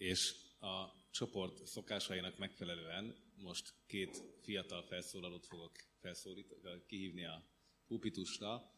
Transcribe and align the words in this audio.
és 0.00 0.34
a 0.60 0.86
csoport 1.10 1.66
szokásainak 1.66 2.38
megfelelően 2.38 3.16
most 3.34 3.74
két 3.86 4.22
fiatal 4.42 4.82
felszólalót 4.82 5.46
fogok 5.46 5.72
felszólítani, 5.98 6.82
kihívni 6.86 7.24
a 7.24 7.42
pupitusra. 7.86 8.72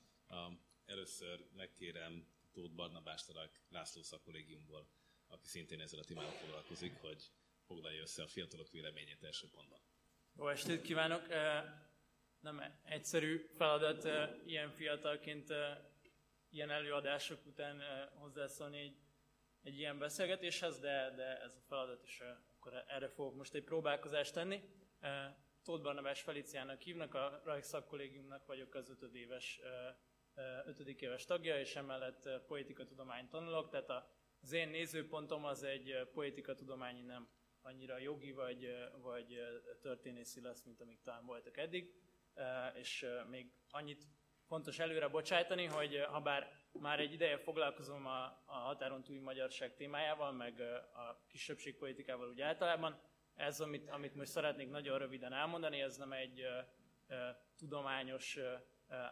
Először 0.87 1.47
megkérem 1.57 2.27
Tóth 2.53 2.75
Barnabás 2.75 3.25
László 3.69 4.03
szakkollégiumból, 4.03 4.89
aki 5.29 5.47
szintén 5.47 5.81
ezzel 5.81 5.99
a 5.99 6.05
témával 6.05 6.33
foglalkozik, 6.33 6.93
hogy 7.01 7.31
foglalja 7.67 8.01
össze 8.01 8.23
a 8.23 8.29
fiatalok 8.29 8.71
véleményét 8.71 9.23
első 9.23 9.49
pontban. 9.51 9.81
Jó 10.37 10.49
estét 10.49 10.83
kívánok! 10.83 11.23
Nem 12.41 12.63
egyszerű 12.85 13.37
feladat 13.57 14.09
ilyen 14.47 14.71
fiatalként 14.71 15.53
ilyen 16.51 16.71
előadások 16.71 17.47
után 17.47 17.83
hozzászólni 18.15 18.79
egy, 18.79 18.97
egy 19.63 19.79
ilyen 19.79 19.99
beszélgetéshez, 19.99 20.79
de, 20.79 21.13
de 21.17 21.41
ez 21.41 21.55
a 21.55 21.61
feladat 21.69 22.03
is, 22.05 22.23
akkor 22.57 22.85
erre 22.87 23.09
fogok 23.09 23.35
most 23.35 23.55
egy 23.55 23.65
próbálkozást 23.65 24.35
tenni. 24.35 24.63
Tóth 25.63 25.83
Barnabás 25.83 26.21
Feliciának 26.21 26.81
hívnak, 26.81 27.15
a 27.15 27.41
Rajk 27.45 27.63
Szakkollégiumnak 27.63 28.47
vagyok 28.47 28.75
az 28.75 28.91
ötödéves, 28.91 29.61
ötödik 30.65 31.01
éves 31.01 31.25
tagja, 31.25 31.59
és 31.59 31.77
emellett 31.77 32.29
politikatudományt 32.47 33.31
tanulok, 33.31 33.71
tehát 33.71 34.07
az 34.41 34.53
én 34.53 34.69
nézőpontom 34.69 35.45
az 35.45 35.63
egy 35.63 36.09
politikatudományi, 36.13 37.03
nem 37.03 37.29
annyira 37.61 37.99
jogi 37.99 38.33
vagy, 38.33 38.69
vagy 39.03 39.41
történészi 39.81 40.41
lesz, 40.41 40.63
mint 40.63 40.81
amik 40.81 41.01
talán 41.03 41.27
voltak 41.27 41.57
eddig. 41.57 41.95
És 42.75 43.07
még 43.31 43.53
annyit 43.71 44.07
fontos 44.47 44.79
előre 44.79 45.09
bocsájtani, 45.09 45.65
hogy 45.65 46.05
ha 46.11 46.21
bár 46.21 46.62
már 46.73 47.01
egy 47.01 47.13
ideje 47.13 47.39
foglalkozom 47.39 48.07
a, 48.07 48.25
a 48.45 48.55
határon 48.55 49.03
túli 49.03 49.19
magyarság 49.19 49.75
témájával, 49.75 50.33
meg 50.33 50.61
a 50.95 51.25
kisebbségpolitikával 51.29 52.29
úgy 52.29 52.41
általában, 52.41 53.01
ez, 53.35 53.61
amit, 53.61 53.91
amit 53.91 54.15
most 54.15 54.31
szeretnék 54.31 54.71
nagyon 54.71 54.99
röviden 54.99 55.33
elmondani, 55.33 55.81
ez 55.81 55.97
nem 55.97 56.13
egy 56.13 56.41
uh, 56.41 57.17
tudományos 57.57 58.37
uh, 58.37 58.45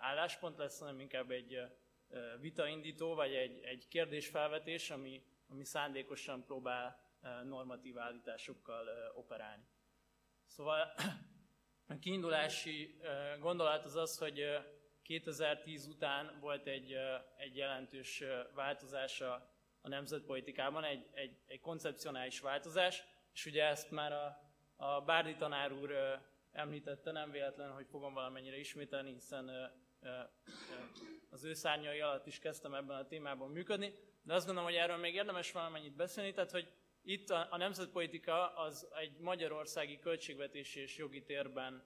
álláspont 0.00 0.56
lesz, 0.56 0.78
hanem 0.78 1.00
inkább 1.00 1.30
egy 1.30 1.54
uh, 1.54 2.40
vitaindító, 2.40 3.14
vagy 3.14 3.34
egy, 3.34 3.60
egy 3.62 3.88
kérdésfelvetés, 3.88 4.90
ami, 4.90 5.22
ami 5.48 5.64
szándékosan 5.64 6.44
próbál 6.44 7.08
normatív 7.44 7.98
állításokkal 7.98 8.88
operálni. 9.14 9.64
Szóval 10.46 10.92
a 11.86 11.98
kiindulási 11.98 13.00
gondolat 13.40 13.84
az 13.84 13.96
az, 13.96 14.18
hogy 14.18 14.40
2010 15.10 15.86
után 15.86 16.38
volt 16.40 16.66
egy, 16.66 16.96
egy 17.36 17.56
jelentős 17.56 18.22
változás 18.54 19.20
a, 19.20 19.50
a 19.80 19.88
nemzetpolitikában, 19.88 20.84
egy, 20.84 21.06
egy, 21.12 21.36
egy 21.46 21.60
koncepcionális 21.60 22.40
változás, 22.40 23.04
és 23.34 23.46
ugye 23.46 23.64
ezt 23.64 23.90
már 23.90 24.12
a, 24.12 24.42
a 24.76 25.00
Bárdi 25.00 25.34
tanár 25.34 25.72
úr 25.72 25.94
említette, 26.52 27.10
nem 27.10 27.30
véletlen, 27.30 27.70
hogy 27.70 27.86
fogom 27.86 28.14
valamennyire 28.14 28.58
ismételni, 28.58 29.12
hiszen 29.12 29.72
az 31.30 31.44
ő 31.44 31.54
szárnyai 31.54 32.00
alatt 32.00 32.26
is 32.26 32.38
kezdtem 32.38 32.74
ebben 32.74 32.96
a 32.96 33.06
témában 33.06 33.50
működni, 33.50 33.94
de 34.22 34.34
azt 34.34 34.46
gondolom, 34.46 34.70
hogy 34.70 34.78
erről 34.78 34.96
még 34.96 35.14
érdemes 35.14 35.52
valamennyit 35.52 35.96
beszélni, 35.96 36.32
tehát 36.32 36.50
hogy 36.50 36.72
itt 37.02 37.30
a, 37.30 37.46
a 37.50 37.56
nemzetpolitika 37.56 38.56
az 38.56 38.88
egy 38.94 39.18
magyarországi 39.18 39.98
költségvetési 39.98 40.80
és 40.80 40.96
jogi 40.96 41.22
térben 41.22 41.84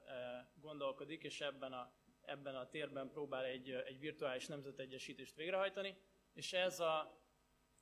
gondolkodik, 0.60 1.22
és 1.22 1.40
ebben 1.40 1.72
a, 1.72 1.92
ebben 2.26 2.54
a 2.54 2.68
térben 2.68 3.10
próbál 3.10 3.44
egy, 3.44 3.70
egy 3.70 3.98
virtuális 3.98 4.46
nemzetegyesítést 4.46 5.36
végrehajtani, 5.36 5.96
és 6.32 6.52
ez 6.52 6.80
a, 6.80 7.20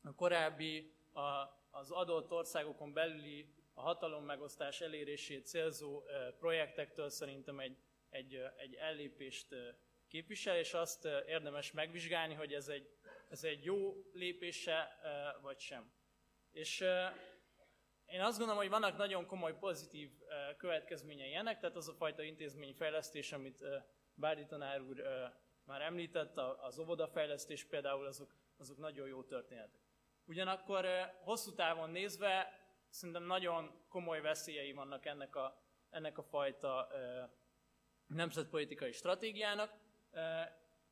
a 0.03 0.15
korábbi 0.15 0.93
a, 1.13 1.61
az 1.71 1.91
adott 1.91 2.33
országokon 2.33 2.93
belüli 2.93 3.55
a 3.75 3.81
hatalom 3.81 4.25
megosztás 4.25 4.81
elérését 4.81 5.47
célzó 5.47 6.03
projektektől 6.39 7.09
szerintem 7.09 7.61
egy, 7.61 7.77
egy, 8.11 8.41
egy 8.57 8.75
ellépést 8.75 9.55
képvisel, 10.09 10.57
és 10.57 10.75
azt 10.75 11.05
érdemes 11.05 11.73
megvizsgálni, 11.73 12.35
hogy 12.35 12.53
ez 12.53 12.69
egy, 12.69 12.91
ez 13.29 13.45
egy 13.45 13.65
jó 13.65 13.95
lépése, 14.13 14.99
vagy 15.43 15.59
sem. 15.59 15.93
És 16.51 16.81
én 18.07 18.21
azt 18.21 18.39
gondolom, 18.39 18.61
hogy 18.61 18.71
vannak 18.71 18.97
nagyon 18.97 19.27
komoly 19.27 19.59
pozitív 19.59 20.11
következményei 20.57 21.35
ennek, 21.35 21.61
tehát 21.61 21.77
az 21.77 21.89
a 21.89 21.95
fajta 21.95 22.23
intézményfejlesztés, 22.23 23.33
amit 23.33 23.65
Bárdi 24.23 24.47
tanár 24.47 24.81
úr 24.81 25.03
már 25.65 25.81
említett, 25.81 26.39
az 26.39 26.79
óvodafejlesztés 26.79 27.65
például, 27.65 28.07
azok, 28.07 28.35
azok 28.57 28.79
nagyon 28.79 29.09
jó 29.09 29.23
történetek. 29.23 29.81
Ugyanakkor 30.25 30.87
hosszú 31.25 31.55
távon 31.55 31.91
nézve 31.91 32.61
szerintem 32.89 33.23
nagyon 33.23 33.85
komoly 33.89 34.21
veszélyei 34.21 34.73
vannak 34.73 35.07
ennek 35.07 35.37
a, 35.37 35.63
ennek 35.91 36.19
a 36.19 36.23
fajta 36.23 36.89
nemzetpolitikai 38.07 38.93
stratégiának, 38.93 39.73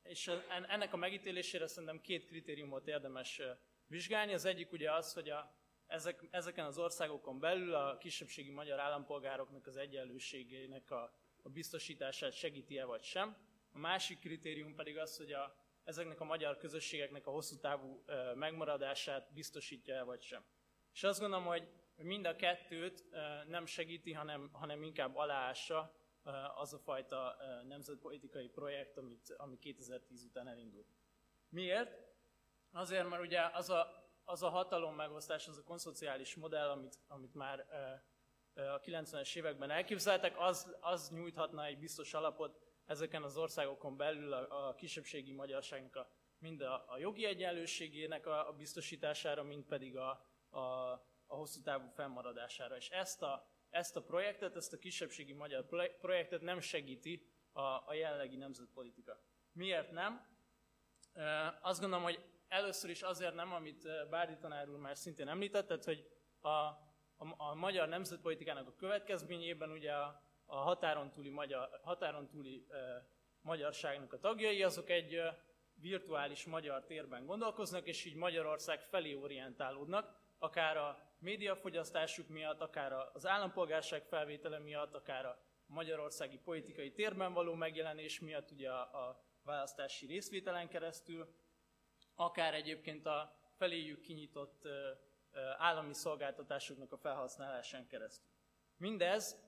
és 0.03 0.31
ennek 0.69 0.93
a 0.93 0.97
megítélésére 0.97 1.67
szerintem 1.67 2.01
két 2.01 2.27
kritériumot 2.27 2.87
érdemes 2.87 3.41
vizsgálni. 3.87 4.33
Az 4.33 4.45
egyik 4.45 4.73
ugye 4.73 4.93
az, 4.93 5.13
hogy 5.13 5.29
a, 5.29 5.55
ezek, 5.87 6.29
ezeken 6.31 6.65
az 6.65 6.79
országokon 6.79 7.39
belül 7.39 7.75
a 7.75 7.99
kisebbségi 7.99 8.51
magyar 8.51 8.79
állampolgároknak 8.79 9.67
az 9.67 9.77
egyenlőségének 9.77 10.91
a, 10.91 11.20
a 11.43 11.49
biztosítását 11.49 12.33
segíti-e 12.33 12.85
vagy 12.85 13.03
sem. 13.03 13.37
A 13.73 13.79
másik 13.79 14.19
kritérium 14.19 14.75
pedig 14.75 14.99
az, 14.99 15.17
hogy 15.17 15.33
a, 15.33 15.55
ezeknek 15.85 16.21
a 16.21 16.25
magyar 16.25 16.57
közösségeknek 16.57 17.27
a 17.27 17.31
hosszú 17.31 17.57
távú 17.57 18.03
e, 18.07 18.35
megmaradását 18.35 19.33
biztosítja-e 19.33 20.03
vagy 20.03 20.23
sem. 20.23 20.45
És 20.93 21.03
azt 21.03 21.21
gondolom, 21.21 21.45
hogy 21.45 21.69
mind 21.97 22.27
a 22.27 22.37
kettőt 22.37 23.07
e, 23.11 23.45
nem 23.45 23.67
segíti, 23.67 24.13
hanem, 24.13 24.51
hanem 24.53 24.83
inkább 24.83 25.17
aláássa 25.17 25.95
e, 26.25 26.31
az 26.55 26.73
a 26.73 26.79
fajta 26.79 27.37
e, 27.41 27.63
nemzetpolitikai 27.63 28.49
projekt, 28.49 28.97
amit, 28.97 29.35
ami 29.37 29.59
2010 29.59 30.25
után 30.25 30.49
elindult. 30.49 30.89
Miért? 31.49 31.99
Azért, 32.73 33.09
mert 33.09 33.23
ugye 33.23 33.41
az 33.53 33.71
a, 33.71 34.09
az 34.25 34.43
a 34.43 34.49
hatalom 34.49 34.95
megosztás, 34.95 35.49
az 35.49 35.59
a 35.59 35.63
konszociális 35.63 36.35
modell, 36.35 36.69
amit, 36.69 36.99
amit 37.09 37.35
már 37.35 37.67
a 38.61 38.81
90-es 38.81 39.37
években 39.37 39.71
elképzeltek, 39.71 40.35
az, 40.39 40.77
az 40.81 41.11
nyújthatna 41.11 41.65
egy 41.65 41.79
biztos 41.79 42.15
alapot 42.15 42.61
ezeken 42.87 43.23
az 43.23 43.37
országokon 43.37 43.97
belül 43.97 44.33
a, 44.33 44.69
a 44.69 44.75
kisebbségi 44.75 45.33
magyarságnak 45.33 45.97
a, 45.97 46.11
mind 46.39 46.61
a, 46.61 46.85
a 46.89 46.99
jogi 46.99 47.25
egyenlőségének 47.25 48.27
a, 48.27 48.49
a 48.49 48.53
biztosítására, 48.53 49.43
mind 49.43 49.65
pedig 49.65 49.97
a, 49.97 50.11
a, 50.49 50.61
a 51.27 51.35
hosszú 51.37 51.63
távú 51.63 51.89
fennmaradására. 51.89 52.77
És 52.77 52.89
ezt 52.89 53.23
a, 53.23 53.49
ezt 53.71 53.97
a 53.97 54.03
projektet, 54.03 54.57
ezt 54.57 54.73
a 54.73 54.79
kisebbségi 54.79 55.33
magyar 55.33 55.67
projektet 56.01 56.41
nem 56.41 56.61
segíti 56.61 57.27
a, 57.53 57.61
a 57.61 57.95
jelenlegi 57.95 58.37
nemzetpolitika. 58.37 59.21
Miért 59.53 59.91
nem? 59.91 60.29
Azt 61.61 61.81
gondolom, 61.81 62.05
hogy 62.05 62.25
Először 62.51 62.91
is 62.91 63.03
azért 63.03 63.35
nem, 63.35 63.53
amit 63.53 64.09
Bárdi 64.09 64.37
tanár 64.37 64.69
úr 64.69 64.79
már 64.79 64.97
szintén 64.97 65.29
említett, 65.29 65.67
tehát, 65.67 65.85
hogy 65.85 66.07
a, 66.41 66.49
a, 67.21 67.51
a 67.51 67.55
magyar 67.55 67.89
nemzetpolitikának 67.89 68.69
a 68.69 68.75
következményében 68.77 69.71
ugye 69.71 69.93
a, 69.93 70.23
a 70.47 70.57
határon 70.57 71.11
túli, 71.11 71.29
magyar, 71.29 71.81
határon 71.83 72.29
túli 72.29 72.67
e, 72.71 73.07
magyarságnak 73.43 74.13
a 74.13 74.19
tagjai, 74.19 74.63
azok 74.63 74.91
egy 74.91 75.15
e, 75.15 75.43
virtuális 75.75 76.45
magyar 76.45 76.85
térben 76.85 77.27
gondolkoznak, 77.27 77.87
és 77.87 78.05
így 78.05 78.15
Magyarország 78.15 78.81
felé 78.81 79.15
orientálódnak, 79.15 80.19
akár 80.39 80.77
a 80.77 80.99
médiafogyasztásuk 81.19 82.29
miatt, 82.29 82.61
akár 82.61 82.93
az 83.13 83.27
állampolgárság 83.27 84.05
felvétele 84.05 84.59
miatt, 84.59 84.95
akár 84.95 85.27
a 85.27 85.39
magyarországi 85.67 86.39
politikai 86.39 86.93
térben 86.93 87.33
való 87.33 87.55
megjelenés 87.55 88.21
miatt, 88.21 88.51
ugye 88.51 88.71
a, 88.71 89.07
a 89.07 89.25
választási 89.43 90.07
részvételen 90.07 90.69
keresztül, 90.69 91.35
akár 92.15 92.55
egyébként 92.55 93.07
a 93.07 93.39
feléjük 93.57 94.01
kinyitott 94.01 94.69
állami 95.59 95.95
szolgáltatásoknak 95.95 96.93
a 96.93 96.97
felhasználásán 96.97 97.87
keresztül. 97.87 98.31
Mindez 98.77 99.39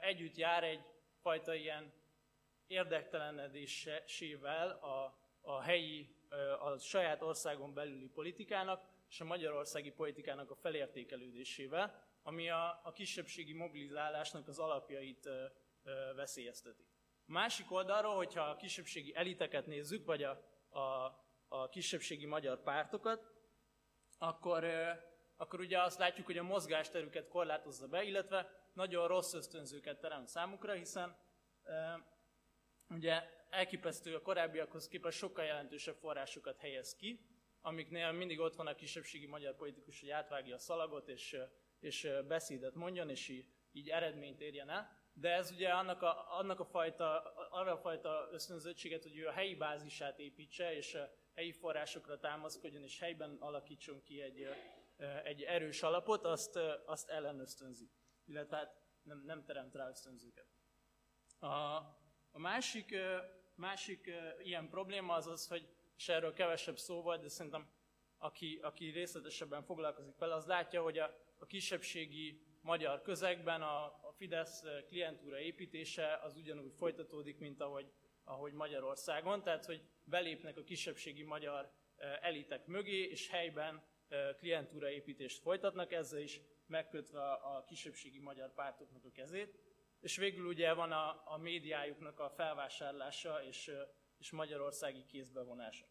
együtt 0.00 0.36
jár 0.36 0.64
egy 0.64 0.84
fajta 1.20 1.54
ilyen 1.54 1.92
érdektelenedésével 2.66 4.70
a, 4.70 5.18
a 5.40 5.60
helyi, 5.60 6.14
a 6.58 6.78
saját 6.78 7.22
országon 7.22 7.74
belüli 7.74 8.08
politikának 8.08 8.88
és 9.08 9.20
a 9.20 9.24
magyarországi 9.24 9.90
politikának 9.90 10.50
a 10.50 10.54
felértékelődésével, 10.54 12.08
ami 12.22 12.50
a, 12.50 12.80
a 12.84 12.92
kisebbségi 12.92 13.52
mobilizálásnak 13.52 14.48
az 14.48 14.58
alapjait 14.58 15.28
veszélyezteti. 16.14 16.84
A 17.26 17.32
másik 17.32 17.72
oldalról, 17.72 18.14
hogyha 18.14 18.42
a 18.42 18.56
kisebbségi 18.56 19.14
eliteket 19.14 19.66
nézzük, 19.66 20.04
vagy 20.04 20.22
a, 20.22 20.30
a 20.78 21.18
a 21.52 21.68
kisebbségi 21.68 22.26
magyar 22.26 22.62
pártokat, 22.62 23.30
akkor, 24.22 24.64
akkor 25.36 25.60
ugye 25.60 25.82
azt 25.82 25.98
látjuk, 25.98 26.26
hogy 26.26 26.38
a 26.38 26.42
mozgásterüket 26.42 27.28
korlátozza 27.28 27.88
be, 27.88 28.02
illetve 28.02 28.50
nagyon 28.72 29.08
rossz 29.08 29.32
ösztönzőket 29.32 30.00
teremt 30.00 30.28
számukra, 30.28 30.72
hiszen 30.72 31.16
ugye 32.88 33.22
elképesztő 33.50 34.14
a 34.14 34.22
korábbiakhoz 34.22 34.88
képest 34.88 35.18
sokkal 35.18 35.44
jelentősebb 35.44 35.96
forrásokat 35.96 36.58
helyez 36.58 36.96
ki, 36.96 37.20
amiknél 37.60 38.12
mindig 38.12 38.40
ott 38.40 38.54
van 38.54 38.66
a 38.66 38.74
kisebbségi 38.74 39.26
magyar 39.26 39.56
politikus, 39.56 40.00
hogy 40.00 40.10
átvágja 40.10 40.54
a 40.54 40.58
szalagot, 40.58 41.08
és, 41.08 41.36
és 41.80 42.08
beszédet 42.28 42.74
mondjon, 42.74 43.10
és 43.10 43.28
így, 43.28 43.46
így 43.72 43.88
eredményt 43.88 44.40
érjen 44.40 44.70
el. 44.70 44.98
De 45.12 45.32
ez 45.32 45.50
ugye 45.50 45.68
annak 45.68 46.02
a, 46.02 46.38
annak 46.38 46.60
a 46.60 46.64
fajta, 46.64 47.22
arra 47.50 47.72
a 47.72 47.78
fajta 47.78 48.28
ösztönzöttséget, 48.32 49.02
hogy 49.02 49.16
ő 49.16 49.26
a 49.26 49.32
helyi 49.32 49.54
bázisát 49.54 50.18
építse, 50.18 50.76
és 50.76 50.98
helyi 51.34 51.52
forrásokra 51.52 52.18
támaszkodjon, 52.18 52.82
és 52.82 52.98
helyben 52.98 53.36
alakítson 53.40 54.02
ki 54.02 54.20
egy, 54.20 54.46
egy 55.24 55.42
erős 55.42 55.82
alapot, 55.82 56.24
azt, 56.24 56.56
azt 56.86 57.08
ellenösztönzi. 57.08 57.90
Illetve 58.24 58.56
hát 58.56 58.80
nem, 59.02 59.22
nem 59.24 59.44
teremt 59.44 59.74
rá 59.74 59.88
ösztönzőket. 59.88 60.46
A, 61.38 61.46
a 62.30 62.38
másik, 62.38 62.96
másik 63.54 64.10
ilyen 64.42 64.68
probléma 64.68 65.14
az 65.14 65.26
az, 65.26 65.48
hogy, 65.48 65.68
és 65.96 66.08
erről 66.08 66.32
kevesebb 66.32 66.78
szó 66.78 67.02
volt, 67.02 67.20
de 67.20 67.28
szerintem 67.28 67.70
aki, 68.18 68.58
aki 68.62 68.90
részletesebben 68.90 69.62
foglalkozik 69.62 70.16
vele, 70.18 70.34
az 70.34 70.46
látja, 70.46 70.82
hogy 70.82 70.98
a, 70.98 71.16
a 71.38 71.46
kisebbségi 71.46 72.42
magyar 72.60 73.02
közegben 73.02 73.62
a, 73.62 73.84
a 73.84 74.12
Fidesz 74.16 74.62
klientúra 74.86 75.38
építése 75.38 76.16
az 76.16 76.36
ugyanúgy 76.36 76.72
folytatódik, 76.78 77.38
mint 77.38 77.60
ahogy, 77.60 77.92
ahogy 78.24 78.52
Magyarországon, 78.52 79.42
tehát 79.42 79.64
hogy 79.64 79.82
belépnek 80.04 80.56
a 80.56 80.62
kisebbségi 80.62 81.22
magyar 81.22 81.72
elitek 82.20 82.66
mögé, 82.66 83.02
és 83.02 83.28
helyben 83.28 83.82
klientúra 84.38 84.90
építést 84.90 85.40
folytatnak, 85.40 85.92
ezzel 85.92 86.20
is 86.20 86.40
megkötve 86.66 87.32
a 87.32 87.64
kisebbségi 87.64 88.20
magyar 88.20 88.52
pártoknak 88.52 89.04
a 89.04 89.10
kezét. 89.10 89.58
És 90.00 90.16
végül 90.16 90.46
ugye 90.46 90.72
van 90.72 90.92
a, 90.92 91.22
a 91.24 91.36
médiájuknak 91.36 92.20
a 92.20 92.30
felvásárlása 92.30 93.44
és, 93.44 93.70
és 94.18 94.30
magyarországi 94.30 95.04
kézbevonása. 95.06 95.86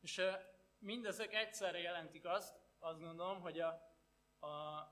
És 0.00 0.22
mindezek 0.78 1.34
egyszerre 1.34 1.78
jelentik 1.78 2.24
azt, 2.24 2.54
azt 2.78 3.00
gondolom, 3.00 3.40
hogy 3.40 3.60
a, 3.60 3.68
a 4.46 4.84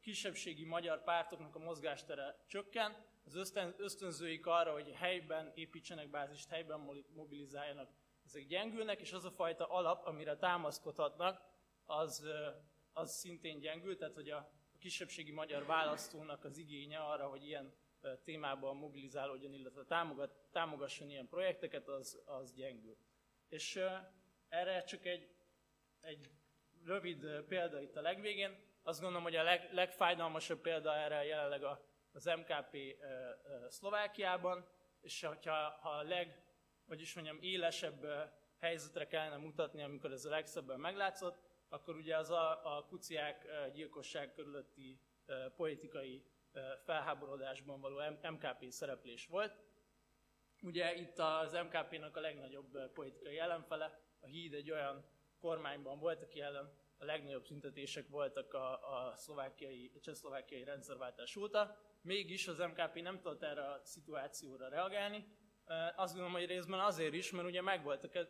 kisebbségi 0.00 0.64
magyar 0.64 1.02
pártoknak 1.02 1.54
a 1.54 1.58
mozgástere 1.58 2.44
csökken, 2.46 3.09
az 3.30 3.36
ösztön, 3.36 3.74
ösztönzőik 3.76 4.46
arra, 4.46 4.72
hogy 4.72 4.92
helyben 4.92 5.52
építsenek 5.54 6.10
bázist, 6.10 6.48
helyben 6.48 7.04
mobilizáljanak, 7.14 7.90
ezek 8.24 8.46
gyengülnek, 8.46 9.00
és 9.00 9.12
az 9.12 9.24
a 9.24 9.30
fajta 9.30 9.66
alap, 9.66 10.06
amire 10.06 10.36
támaszkodhatnak, 10.36 11.42
az, 11.84 12.26
az 12.92 13.12
szintén 13.12 13.60
gyengül, 13.60 13.96
tehát 13.96 14.14
hogy 14.14 14.30
a 14.30 14.50
kisebbségi 14.78 15.32
magyar 15.32 15.66
választónak 15.66 16.44
az 16.44 16.58
igénye 16.58 16.98
arra, 16.98 17.28
hogy 17.28 17.44
ilyen 17.44 17.74
témában 18.24 18.76
mobilizálódjon, 18.76 19.52
illetve 19.52 19.84
támogat, 19.84 20.48
támogasson 20.52 21.10
ilyen 21.10 21.28
projekteket, 21.28 21.88
az, 21.88 22.22
az 22.24 22.54
gyengül. 22.54 22.96
És 23.48 23.80
erre 24.48 24.84
csak 24.84 25.04
egy, 25.04 25.34
egy 26.00 26.30
rövid 26.84 27.44
példa 27.48 27.80
itt 27.80 27.96
a 27.96 28.00
legvégén. 28.00 28.58
Azt 28.82 29.00
gondolom, 29.00 29.24
hogy 29.24 29.36
a 29.36 29.42
leg, 29.42 29.68
legfájdalmasabb 29.72 30.60
példa 30.60 30.96
erre 30.96 31.24
jelenleg 31.24 31.62
a, 31.62 31.89
az 32.12 32.24
MKP 32.24 32.76
Szlovákiában, 33.68 34.68
és 35.00 35.22
hogyha 35.22 35.78
ha 35.80 35.90
a 35.90 36.02
leg, 36.02 36.42
vagyis 36.84 37.14
mondjam, 37.14 37.38
élesebb 37.40 38.06
helyzetre 38.58 39.06
kellene 39.06 39.36
mutatni, 39.36 39.82
amikor 39.82 40.12
ez 40.12 40.24
a 40.24 40.30
legszebben 40.30 40.80
meglátszott, 40.80 41.42
akkor 41.68 41.96
ugye 41.96 42.16
az 42.16 42.30
a, 42.30 42.76
a 42.76 42.84
kuciák 42.84 43.46
gyilkosság 43.72 44.32
körülötti 44.32 45.00
politikai 45.56 46.24
felháborodásban 46.84 47.80
való 47.80 48.00
MKP 48.30 48.70
szereplés 48.70 49.26
volt. 49.26 49.58
Ugye 50.62 50.94
itt 50.94 51.18
az 51.18 51.52
MKP-nak 51.52 52.16
a 52.16 52.20
legnagyobb 52.20 52.92
politikai 52.92 53.38
ellenfele, 53.38 54.00
a 54.20 54.26
híd 54.26 54.54
egy 54.54 54.70
olyan 54.70 55.04
kormányban 55.38 55.98
volt, 55.98 56.22
aki 56.22 56.40
ellen 56.40 56.78
a 56.98 57.04
legnagyobb 57.04 57.44
tüntetések 57.44 58.08
voltak 58.08 58.54
a, 58.54 58.94
a 59.08 59.16
szlovákiai, 59.16 59.92
csehszlovákiai 60.00 60.64
rendszerváltás 60.64 61.36
óta. 61.36 61.78
Mégis 62.02 62.48
az 62.48 62.58
MKP 62.58 63.02
nem 63.02 63.20
tudott 63.20 63.42
erre 63.42 63.62
a 63.62 63.80
szituációra 63.84 64.68
reagálni. 64.68 65.26
Azt 65.96 66.12
gondolom, 66.12 66.32
hogy 66.32 66.46
részben 66.46 66.80
azért 66.80 67.14
is, 67.14 67.30
mert 67.30 67.46
ugye 67.46 67.62
meg 67.62 67.82
volt 67.82 68.04
a 68.04 68.26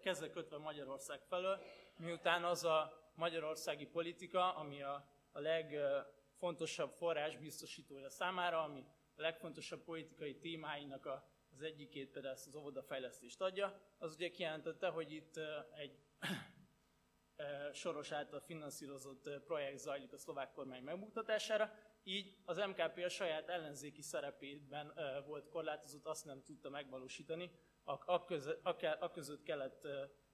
keze 0.00 0.30
kötve 0.30 0.58
Magyarország 0.58 1.20
felől, 1.22 1.62
miután 1.96 2.44
az 2.44 2.64
a 2.64 3.10
magyarországi 3.14 3.86
politika, 3.86 4.54
ami 4.54 4.82
a, 4.82 5.08
a 5.32 5.40
legfontosabb 5.40 6.92
forrás 6.92 7.36
biztosítója 7.36 8.08
számára, 8.10 8.62
ami 8.62 8.84
a 9.16 9.20
legfontosabb 9.20 9.84
politikai 9.84 10.38
témáinak 10.38 11.06
a, 11.06 11.30
az 11.52 11.62
egyikét 11.62 12.10
például 12.10 12.34
ezt 12.34 12.46
az 12.46 12.54
óvodafejlesztést 12.54 13.40
adja, 13.40 13.80
az 13.98 14.14
ugye 14.14 14.30
kijelentette, 14.30 14.88
hogy 14.88 15.12
itt 15.12 15.40
egy 15.74 15.98
soros 17.72 18.12
által 18.12 18.40
finanszírozott 18.40 19.30
projekt 19.44 19.78
zajlik 19.78 20.12
a 20.12 20.18
szlovák 20.18 20.52
kormány 20.52 20.82
megmutatására, 20.82 21.72
így 22.02 22.36
az 22.44 22.56
MKP 22.56 22.98
a 23.04 23.08
saját 23.08 23.48
ellenzéki 23.48 24.02
szerepében 24.02 24.92
volt 25.26 25.48
korlátozott, 25.48 26.06
azt 26.06 26.24
nem 26.24 26.42
tudta 26.42 26.70
megvalósítani, 26.70 27.50
a, 27.84 29.10
között 29.10 29.42
kellett 29.42 29.86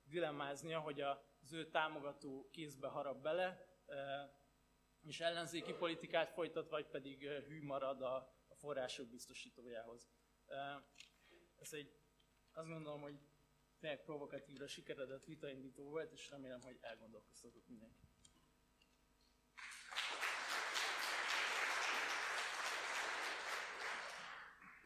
dilemmáznia, 0.05 0.81
hogy 0.81 1.01
az 1.01 1.53
ő 1.53 1.71
támogató 1.71 2.49
kézbe 2.51 2.89
harap 2.89 3.23
bele, 3.23 3.67
és 5.03 5.21
ellenzéki 5.21 5.73
politikát 5.73 6.31
folytat, 6.31 6.69
vagy 6.69 6.87
pedig 6.87 7.27
hű 7.27 7.63
marad 7.63 8.03
a, 8.03 8.37
források 8.55 9.09
biztosítójához. 9.09 10.11
Ez 11.57 11.73
egy, 11.73 12.01
azt 12.53 12.69
gondolom, 12.69 13.01
hogy 13.01 13.19
tényleg 13.79 14.03
provokatívra 14.03 14.67
sikeredett 14.67 15.25
vitaindító 15.25 15.85
volt, 15.89 16.13
és 16.13 16.31
remélem, 16.31 16.61
hogy 16.61 16.79
elgondolkoztatott 16.81 17.69
mindenki. 17.69 18.08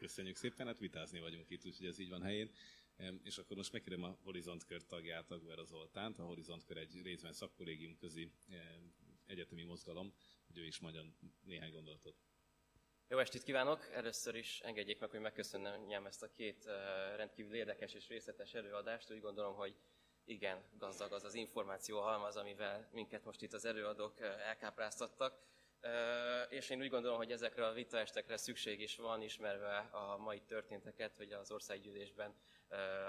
Köszönjük 0.03 0.35
szépen, 0.35 0.67
hát 0.67 0.79
vitázni 0.79 1.19
vagyunk 1.19 1.49
itt, 1.49 1.65
úgyhogy 1.65 1.87
ez 1.87 1.99
így 1.99 2.09
van 2.09 2.21
helyén. 2.21 2.51
És 3.23 3.37
akkor 3.37 3.57
most 3.57 3.71
megkérem 3.71 4.03
a 4.03 4.17
Horizont 4.23 4.65
Kör 4.65 4.85
tagját, 4.85 5.31
Agver 5.31 5.57
Zoltánt. 5.65 6.19
A 6.19 6.23
Horizont 6.23 6.65
Kör 6.65 6.77
egy 6.77 7.01
részben 7.03 7.33
szakkollégium 7.33 7.97
közi 7.97 8.31
egyetemi 9.25 9.63
mozgalom, 9.63 10.13
hogy 10.47 10.57
ő 10.57 10.65
is 10.65 10.79
mondjon 10.79 11.17
néhány 11.43 11.71
gondolatot. 11.71 12.15
Jó 13.07 13.17
estét 13.17 13.43
kívánok! 13.43 13.89
Először 13.91 14.35
is 14.35 14.59
engedjék 14.59 14.99
meg, 14.99 15.09
hogy 15.09 15.19
megköszönjem 15.19 16.05
ezt 16.05 16.23
a 16.23 16.31
két 16.31 16.65
rendkívül 17.15 17.55
érdekes 17.55 17.93
és 17.93 18.07
részletes 18.07 18.53
előadást. 18.53 19.11
Úgy 19.11 19.21
gondolom, 19.21 19.55
hogy 19.55 19.75
igen, 20.25 20.63
gazdag 20.77 21.11
az 21.11 21.23
az 21.23 21.33
információ 21.33 22.01
halmaz, 22.01 22.35
amivel 22.35 22.89
minket 22.91 23.25
most 23.25 23.41
itt 23.41 23.53
az 23.53 23.65
előadók 23.65 24.19
elkápráztattak. 24.19 25.51
És 26.49 26.69
én 26.69 26.79
úgy 26.79 26.89
gondolom, 26.89 27.17
hogy 27.17 27.31
ezekre 27.31 27.65
a 27.65 27.73
vitaestekre 27.73 28.37
szükség 28.37 28.79
is 28.79 28.95
van, 28.95 29.21
ismerve 29.21 29.77
a 29.91 30.17
mai 30.17 30.41
történteket, 30.41 31.17
hogy 31.17 31.31
az 31.31 31.51
országgyűlésben 31.51 32.35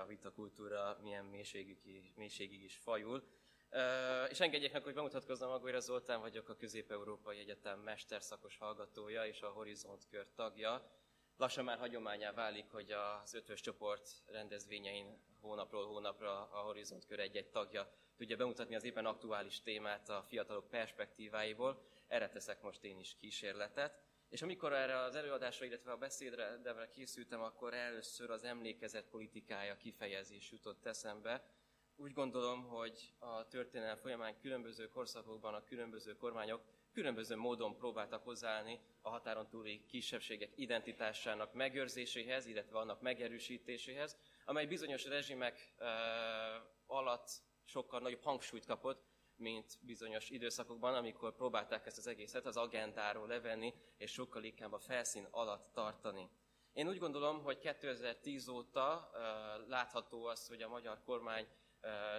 a 0.02 0.06
vitakultúra 0.06 0.98
milyen 1.02 1.24
mélységig, 1.24 1.78
mélységig 2.14 2.62
is 2.62 2.76
fajul. 2.76 3.22
És 4.28 4.40
engedjék 4.40 4.72
meg, 4.72 4.82
hogy 4.82 4.94
bemutatkozzam, 4.94 5.50
Agolyra 5.50 5.80
Zoltán 5.80 6.20
vagyok, 6.20 6.48
a 6.48 6.56
Közép-Európai 6.56 7.38
Egyetem 7.38 7.80
mesterszakos 7.80 8.56
hallgatója 8.58 9.26
és 9.26 9.40
a 9.40 9.48
Horizont 9.48 10.06
kör 10.10 10.26
tagja. 10.34 10.90
Lassan 11.36 11.64
már 11.64 11.78
hagyományá 11.78 12.32
válik, 12.32 12.70
hogy 12.70 12.90
az 12.90 13.34
ötös 13.34 13.60
csoport 13.60 14.08
rendezvényein 14.26 15.18
hónapról 15.40 15.86
hónapra 15.86 16.50
a 16.50 16.60
Horizont 16.60 17.06
kör 17.06 17.20
egy-egy 17.20 17.50
tagja 17.50 17.92
tudja 18.16 18.36
bemutatni 18.36 18.74
az 18.74 18.84
éppen 18.84 19.06
aktuális 19.06 19.62
témát 19.62 20.08
a 20.08 20.24
fiatalok 20.28 20.68
perspektíváiból. 20.68 21.82
Erre 22.06 22.28
teszek 22.28 22.62
most 22.62 22.84
én 22.84 22.98
is 22.98 23.16
kísérletet. 23.16 24.02
És 24.28 24.42
amikor 24.42 24.72
erre 24.72 24.98
az 24.98 25.14
előadásra, 25.14 25.64
illetve 25.64 25.92
a 25.92 25.96
beszédre 25.96 26.56
de 26.56 26.88
készültem, 26.92 27.40
akkor 27.40 27.74
először 27.74 28.30
az 28.30 28.44
emlékezet 28.44 29.08
politikája 29.08 29.76
kifejezés 29.76 30.50
jutott 30.50 30.86
eszembe, 30.86 31.44
úgy 31.96 32.12
gondolom, 32.12 32.64
hogy 32.64 33.12
a 33.18 33.48
történelem 33.48 33.96
folyamán 33.96 34.38
különböző 34.38 34.88
korszakokban 34.88 35.54
a 35.54 35.64
különböző 35.64 36.16
kormányok 36.16 36.62
különböző 36.94 37.36
módon 37.36 37.76
próbáltak 37.76 38.24
hozzáállni 38.24 38.80
a 39.02 39.08
határon 39.08 39.48
túli 39.48 39.84
kisebbségek 39.86 40.52
identitásának 40.54 41.52
megőrzéséhez, 41.52 42.46
illetve 42.46 42.78
annak 42.78 43.00
megerősítéséhez, 43.00 44.16
amely 44.44 44.66
bizonyos 44.66 45.04
rezsimek 45.04 45.74
uh, 45.78 45.86
alatt 46.86 47.28
sokkal 47.64 48.00
nagyobb 48.00 48.22
hangsúlyt 48.22 48.66
kapott, 48.66 49.04
mint 49.36 49.78
bizonyos 49.80 50.30
időszakokban, 50.30 50.94
amikor 50.94 51.34
próbálták 51.34 51.86
ezt 51.86 51.98
az 51.98 52.06
egészet 52.06 52.46
az 52.46 52.56
agendáról 52.56 53.26
levenni, 53.26 53.74
és 53.96 54.12
sokkal 54.12 54.44
inkább 54.44 54.72
a 54.72 54.78
felszín 54.78 55.26
alatt 55.30 55.72
tartani. 55.72 56.28
Én 56.72 56.88
úgy 56.88 56.98
gondolom, 56.98 57.42
hogy 57.42 57.58
2010 57.58 58.48
óta 58.48 59.10
uh, 59.12 59.68
látható 59.68 60.24
az, 60.24 60.48
hogy 60.48 60.62
a 60.62 60.68
magyar 60.68 61.02
kormány 61.04 61.46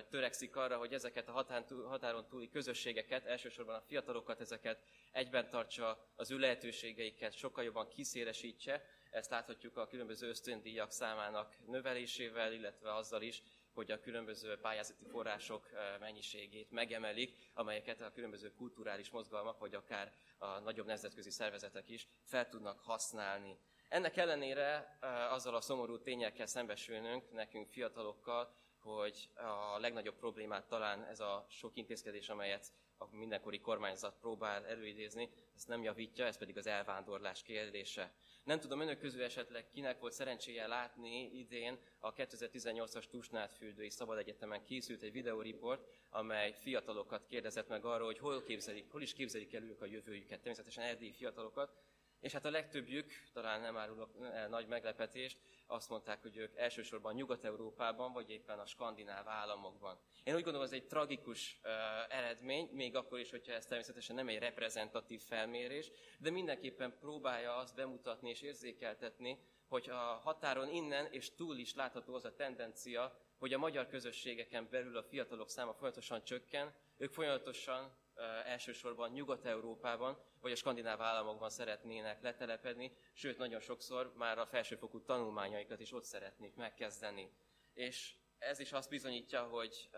törekszik 0.09 0.55
arra, 0.55 0.77
hogy 0.77 0.93
ezeket 0.93 1.27
a 1.27 1.45
határon 1.87 2.27
túli 2.27 2.49
közösségeket, 2.49 3.25
elsősorban 3.25 3.75
a 3.75 3.81
fiatalokat, 3.81 4.39
ezeket 4.39 4.79
egyben 5.11 5.49
tartsa, 5.49 6.07
az 6.15 6.31
ő 6.31 6.37
lehetőségeiket 6.37 7.33
sokkal 7.33 7.63
jobban 7.63 7.87
kiszélesítse. 7.87 8.85
Ezt 9.11 9.29
láthatjuk 9.29 9.77
a 9.77 9.87
különböző 9.87 10.27
ösztöndíjak 10.27 10.91
számának 10.91 11.55
növelésével, 11.67 12.53
illetve 12.53 12.93
azzal 12.93 13.21
is, 13.21 13.41
hogy 13.73 13.91
a 13.91 13.99
különböző 13.99 14.57
pályázati 14.57 15.05
források 15.05 15.69
mennyiségét 15.99 16.71
megemelik, 16.71 17.35
amelyeket 17.53 18.01
a 18.01 18.11
különböző 18.11 18.53
kulturális 18.53 19.09
mozgalmak, 19.09 19.59
vagy 19.59 19.73
akár 19.73 20.13
a 20.37 20.59
nagyobb 20.59 20.85
nemzetközi 20.85 21.29
szervezetek 21.29 21.89
is 21.89 22.07
fel 22.23 22.49
tudnak 22.49 22.79
használni. 22.79 23.57
Ennek 23.89 24.17
ellenére 24.17 24.97
azzal 25.29 25.55
a 25.55 25.61
szomorú 25.61 26.01
tényekkel 26.01 26.45
szembesülnünk, 26.45 27.31
nekünk 27.31 27.69
fiatalokkal, 27.69 28.53
hogy 28.85 29.29
a 29.35 29.79
legnagyobb 29.79 30.15
problémát 30.15 30.67
talán 30.67 31.03
ez 31.03 31.19
a 31.19 31.45
sok 31.49 31.75
intézkedés, 31.75 32.29
amelyet 32.29 32.73
a 32.97 33.05
mindenkori 33.11 33.59
kormányzat 33.59 34.17
próbál 34.19 34.65
előidézni, 34.65 35.29
ezt 35.55 35.67
nem 35.67 35.83
javítja, 35.83 36.25
ez 36.25 36.37
pedig 36.37 36.57
az 36.57 36.67
elvándorlás 36.67 37.41
kérdése. 37.41 38.13
Nem 38.43 38.59
tudom, 38.59 38.81
önök 38.81 38.99
közül 38.99 39.23
esetleg 39.23 39.69
kinek 39.69 39.99
volt 39.99 40.13
szerencséje 40.13 40.67
látni 40.67 41.37
idén 41.37 41.79
a 41.99 42.13
2018-as 42.13 43.03
Tusnád 43.09 43.51
fürdői 43.51 43.89
Szabad 43.89 44.17
Egyetemen 44.17 44.63
készült 44.63 45.01
egy 45.01 45.11
videóriport, 45.11 45.87
amely 46.09 46.53
fiatalokat 46.53 47.25
kérdezett 47.25 47.67
meg 47.67 47.85
arról, 47.85 48.05
hogy 48.05 48.19
hol, 48.19 48.43
képzelik, 48.43 48.91
hol 48.91 49.01
is 49.01 49.13
képzelik 49.13 49.53
el 49.53 49.63
ők 49.63 49.81
a 49.81 49.85
jövőjüket, 49.85 50.39
természetesen 50.39 50.83
erdélyi 50.83 51.13
fiatalokat, 51.13 51.73
és 52.19 52.31
hát 52.31 52.45
a 52.45 52.49
legtöbbjük, 52.49 53.11
talán 53.33 53.61
nem 53.61 53.77
árulok 53.77 54.09
nagy 54.49 54.67
meglepetést, 54.67 55.37
azt 55.67 55.89
mondták, 55.89 56.21
hogy 56.21 56.37
ők 56.37 56.55
elsősorban 56.57 57.13
Nyugat-Európában, 57.13 58.13
vagy 58.13 58.29
éppen 58.29 58.59
a 58.59 58.65
skandináv 58.65 59.27
államokban. 59.27 59.99
Én 60.23 60.35
úgy 60.35 60.43
gondolom, 60.43 60.67
ez 60.67 60.73
egy 60.73 60.87
tragikus 60.87 61.59
uh, 61.63 61.71
eredmény, 62.17 62.69
még 62.71 62.95
akkor 62.95 63.19
is, 63.19 63.29
hogyha 63.29 63.53
ez 63.53 63.65
természetesen 63.65 64.15
nem 64.15 64.27
egy 64.27 64.39
reprezentatív 64.39 65.21
felmérés, 65.21 65.91
de 66.19 66.29
mindenképpen 66.29 66.97
próbálja 66.99 67.55
azt 67.55 67.75
bemutatni 67.75 68.29
és 68.29 68.41
érzékeltetni, 68.41 69.39
hogy 69.67 69.89
a 69.89 70.19
határon 70.23 70.69
innen 70.69 71.05
és 71.11 71.35
túl 71.35 71.57
is 71.57 71.75
látható 71.75 72.13
az 72.13 72.25
a 72.25 72.35
tendencia, 72.35 73.19
hogy 73.37 73.53
a 73.53 73.57
magyar 73.57 73.87
közösségeken 73.87 74.67
belül 74.71 74.97
a 74.97 75.03
fiatalok 75.03 75.49
száma 75.49 75.73
folyamatosan 75.73 76.23
csökken, 76.23 76.73
ők 76.97 77.13
folyamatosan 77.13 77.97
elsősorban 78.45 79.11
Nyugat-Európában 79.11 80.17
vagy 80.41 80.51
a 80.51 80.55
skandináv 80.55 81.01
államokban 81.01 81.49
szeretnének 81.49 82.21
letelepedni, 82.21 82.97
sőt 83.13 83.37
nagyon 83.37 83.59
sokszor 83.59 84.13
már 84.15 84.37
a 84.37 84.45
felsőfokú 84.45 85.01
tanulmányaikat 85.01 85.79
is 85.79 85.91
ott 85.91 86.03
szeretnék 86.03 86.55
megkezdeni. 86.55 87.31
És 87.73 88.15
ez 88.37 88.59
is 88.59 88.71
azt 88.71 88.89
bizonyítja, 88.89 89.43
hogy 89.43 89.89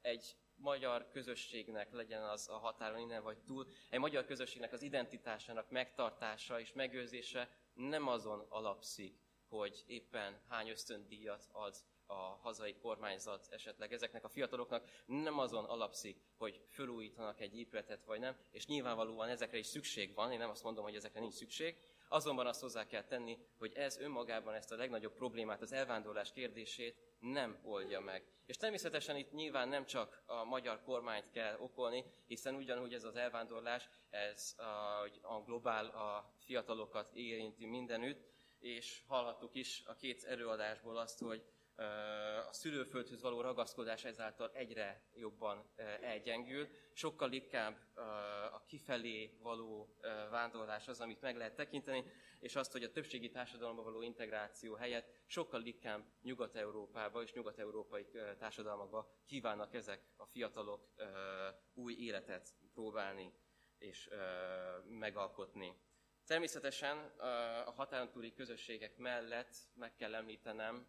egy 0.00 0.36
magyar 0.56 1.08
közösségnek 1.08 1.92
legyen 1.92 2.22
az 2.22 2.48
a 2.48 2.58
határon 2.58 2.98
innen 2.98 3.22
vagy 3.22 3.38
túl, 3.38 3.66
egy 3.90 3.98
magyar 3.98 4.24
közösségnek 4.24 4.72
az 4.72 4.82
identitásának 4.82 5.70
megtartása 5.70 6.60
és 6.60 6.72
megőrzése 6.72 7.48
nem 7.74 8.08
azon 8.08 8.46
alapszik, 8.48 9.18
hogy 9.48 9.84
éppen 9.86 10.40
hány 10.48 10.68
ösztöndíjat 10.68 11.48
ad 11.52 11.74
a 12.06 12.38
hazai 12.42 12.74
kormányzat 12.74 13.46
esetleg 13.50 13.92
ezeknek 13.92 14.24
a 14.24 14.28
fiataloknak 14.28 14.84
nem 15.06 15.38
azon 15.38 15.64
alapszik, 15.64 16.20
hogy 16.36 16.60
felújítanak 16.68 17.40
egy 17.40 17.58
épületet 17.58 18.04
vagy 18.04 18.20
nem, 18.20 18.36
és 18.50 18.66
nyilvánvalóan 18.66 19.28
ezekre 19.28 19.58
is 19.58 19.66
szükség 19.66 20.14
van, 20.14 20.32
én 20.32 20.38
nem 20.38 20.50
azt 20.50 20.62
mondom, 20.62 20.84
hogy 20.84 20.94
ezekre 20.94 21.20
nincs 21.20 21.34
szükség, 21.34 21.76
azonban 22.08 22.46
azt 22.46 22.60
hozzá 22.60 22.86
kell 22.86 23.04
tenni, 23.04 23.38
hogy 23.58 23.72
ez 23.72 23.98
önmagában 23.98 24.54
ezt 24.54 24.72
a 24.72 24.76
legnagyobb 24.76 25.14
problémát, 25.14 25.62
az 25.62 25.72
elvándorlás 25.72 26.32
kérdését 26.32 26.96
nem 27.18 27.58
oldja 27.62 28.00
meg. 28.00 28.24
És 28.46 28.56
természetesen 28.56 29.16
itt 29.16 29.32
nyilván 29.32 29.68
nem 29.68 29.86
csak 29.86 30.22
a 30.26 30.44
magyar 30.44 30.82
kormányt 30.82 31.30
kell 31.30 31.56
okolni, 31.58 32.04
hiszen 32.26 32.54
ugyanúgy 32.54 32.94
ez 32.94 33.04
az 33.04 33.16
elvándorlás, 33.16 33.88
ez 34.10 34.54
a, 34.56 35.34
a 35.34 35.42
globál 35.44 35.86
a 35.86 36.32
fiatalokat 36.44 37.14
érinti 37.14 37.66
mindenütt, 37.66 38.34
és 38.58 39.02
hallhattuk 39.06 39.54
is 39.54 39.82
a 39.86 39.94
két 39.94 40.24
előadásból 40.24 40.96
azt, 40.96 41.18
hogy 41.18 41.44
a 42.48 42.52
szülőföldhöz 42.52 43.22
való 43.22 43.40
ragaszkodás 43.40 44.04
ezáltal 44.04 44.50
egyre 44.54 45.02
jobban 45.14 45.70
elgyengül. 46.00 46.68
Sokkal 46.92 47.32
inkább 47.32 47.76
a 48.52 48.64
kifelé 48.66 49.38
való 49.42 49.96
vándorlás 50.30 50.88
az, 50.88 51.00
amit 51.00 51.20
meg 51.20 51.36
lehet 51.36 51.54
tekinteni, 51.54 52.04
és 52.40 52.56
azt, 52.56 52.72
hogy 52.72 52.82
a 52.82 52.90
többségi 52.90 53.30
társadalomba 53.30 53.82
való 53.82 54.02
integráció 54.02 54.74
helyett 54.74 55.14
sokkal 55.26 55.64
inkább 55.64 56.04
Nyugat-Európába 56.22 57.22
és 57.22 57.32
nyugat-európai 57.32 58.06
társadalmakba 58.38 59.10
kívánnak 59.26 59.74
ezek 59.74 60.02
a 60.16 60.26
fiatalok 60.26 60.88
új 61.74 61.94
életet 61.98 62.54
próbálni 62.74 63.32
és 63.78 64.10
megalkotni. 64.88 65.85
Természetesen 66.26 66.98
a 67.66 67.70
határon 67.70 68.10
túli 68.10 68.32
közösségek 68.32 68.96
mellett 68.96 69.54
meg 69.74 69.94
kell 69.94 70.14
említenem 70.14 70.86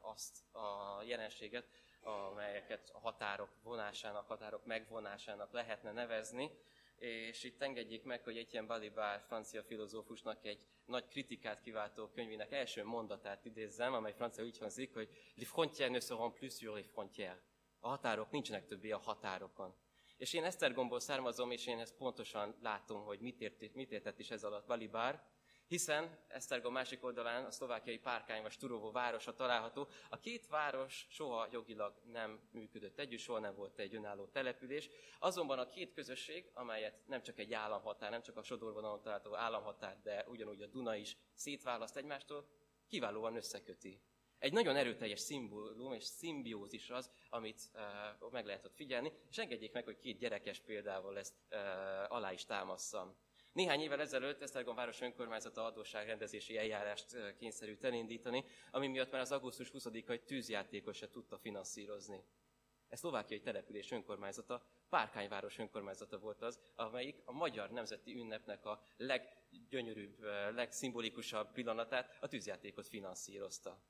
azt 0.00 0.54
a 0.54 1.02
jelenséget, 1.02 1.66
amelyeket 2.00 2.90
a 2.92 2.98
határok 2.98 3.50
vonásának, 3.62 4.26
határok 4.26 4.64
megvonásának 4.64 5.52
lehetne 5.52 5.92
nevezni, 5.92 6.50
és 6.96 7.44
itt 7.44 7.62
engedjék 7.62 8.02
meg, 8.02 8.22
hogy 8.22 8.38
Etienne 8.38 8.66
Balibar 8.66 9.20
francia 9.26 9.62
filozófusnak 9.62 10.44
egy 10.44 10.66
nagy 10.84 11.08
kritikát 11.08 11.60
kiváltó 11.60 12.08
könyvének 12.08 12.52
első 12.52 12.84
mondatát 12.84 13.44
idézzem, 13.44 13.94
amely 13.94 14.14
francia 14.14 14.44
úgy 14.44 14.58
hangzik, 14.58 14.92
hogy 14.92 15.08
les 15.34 15.48
frontières 15.48 15.92
ne 15.92 16.00
seront 16.00 16.34
plus 16.34 16.54
sur 16.54 16.74
les 16.74 16.86
frontières. 16.86 17.38
A 17.80 17.88
határok 17.88 18.30
nincsenek 18.30 18.66
többé 18.66 18.90
a 18.90 18.98
határokon. 18.98 19.74
És 20.20 20.32
én 20.32 20.44
Esztergomból 20.44 21.00
származom, 21.00 21.50
és 21.50 21.66
én 21.66 21.78
ezt 21.78 21.96
pontosan 21.96 22.54
látom, 22.62 23.04
hogy 23.04 23.20
mit, 23.20 23.40
ért, 23.40 23.74
mit 23.74 23.92
értett 23.92 24.18
is 24.18 24.30
ez 24.30 24.44
alatt 24.44 24.66
Balibár, 24.66 25.22
hiszen 25.66 26.18
Esztergom 26.28 26.72
másik 26.72 27.04
oldalán 27.04 27.44
a 27.44 27.50
szlovákiai 27.50 27.98
Párkány 27.98 28.42
vagy 28.42 28.50
Sturovó 28.50 28.90
városa 28.90 29.34
található. 29.34 29.88
A 30.08 30.18
két 30.18 30.46
város 30.46 31.06
soha 31.10 31.48
jogilag 31.50 31.94
nem 32.12 32.40
működött 32.50 32.98
együtt, 32.98 33.20
soha 33.20 33.38
nem 33.38 33.54
volt 33.54 33.78
egy 33.78 33.94
önálló 33.94 34.26
település. 34.26 34.88
Azonban 35.18 35.58
a 35.58 35.66
két 35.66 35.92
közösség, 35.92 36.50
amelyet 36.54 37.06
nem 37.06 37.22
csak 37.22 37.38
egy 37.38 37.52
államhatár, 37.52 38.10
nem 38.10 38.22
csak 38.22 38.36
a 38.36 38.42
sodorvonalon 38.42 39.02
található 39.02 39.36
államhatár, 39.36 40.00
de 40.02 40.24
ugyanúgy 40.28 40.62
a 40.62 40.66
Duna 40.66 40.96
is 40.96 41.16
szétválaszt 41.34 41.96
egymástól, 41.96 42.48
kiválóan 42.88 43.36
összeköti. 43.36 44.00
Egy 44.40 44.52
nagyon 44.52 44.76
erőteljes 44.76 45.20
szimbólum 45.20 45.92
és 45.92 46.04
szimbiózis 46.04 46.90
az, 46.90 47.10
amit 47.28 47.60
uh, 48.22 48.30
meg 48.30 48.46
lehet 48.46 48.64
ott 48.64 48.74
figyelni, 48.74 49.12
és 49.30 49.38
engedjék 49.38 49.72
meg, 49.72 49.84
hogy 49.84 49.98
két 49.98 50.18
gyerekes 50.18 50.60
példával 50.60 51.18
ezt 51.18 51.34
uh, 51.50 51.58
alá 52.12 52.32
is 52.32 52.44
támasszam. 52.44 53.16
Néhány 53.52 53.80
évvel 53.80 54.00
ezelőtt 54.00 54.42
Esztergom 54.42 54.74
város 54.74 55.00
önkormányzata 55.00 55.64
adósságrendezési 55.64 56.56
eljárást 56.56 57.34
kényszerült 57.38 57.84
elindítani, 57.84 58.44
ami 58.70 58.86
miatt 58.86 59.10
már 59.10 59.20
az 59.20 59.32
augusztus 59.32 59.70
20-ai 59.74 60.24
tűzjátékos 60.24 60.96
se 60.96 61.08
tudta 61.08 61.38
finanszírozni. 61.38 62.24
Ez 62.88 62.98
szlovákiai 62.98 63.40
település 63.40 63.90
önkormányzata, 63.90 64.66
Párkányváros 64.88 65.58
önkormányzata 65.58 66.18
volt 66.18 66.42
az, 66.42 66.60
amelyik 66.74 67.22
a 67.24 67.32
magyar 67.32 67.70
nemzeti 67.70 68.14
ünnepnek 68.14 68.64
a 68.64 68.82
leggyönyörűbb, 68.96 70.22
legszimbolikusabb 70.54 71.52
pillanatát, 71.52 72.16
a 72.20 72.28
tűzjátékot 72.28 72.88
finanszírozta. 72.88 73.82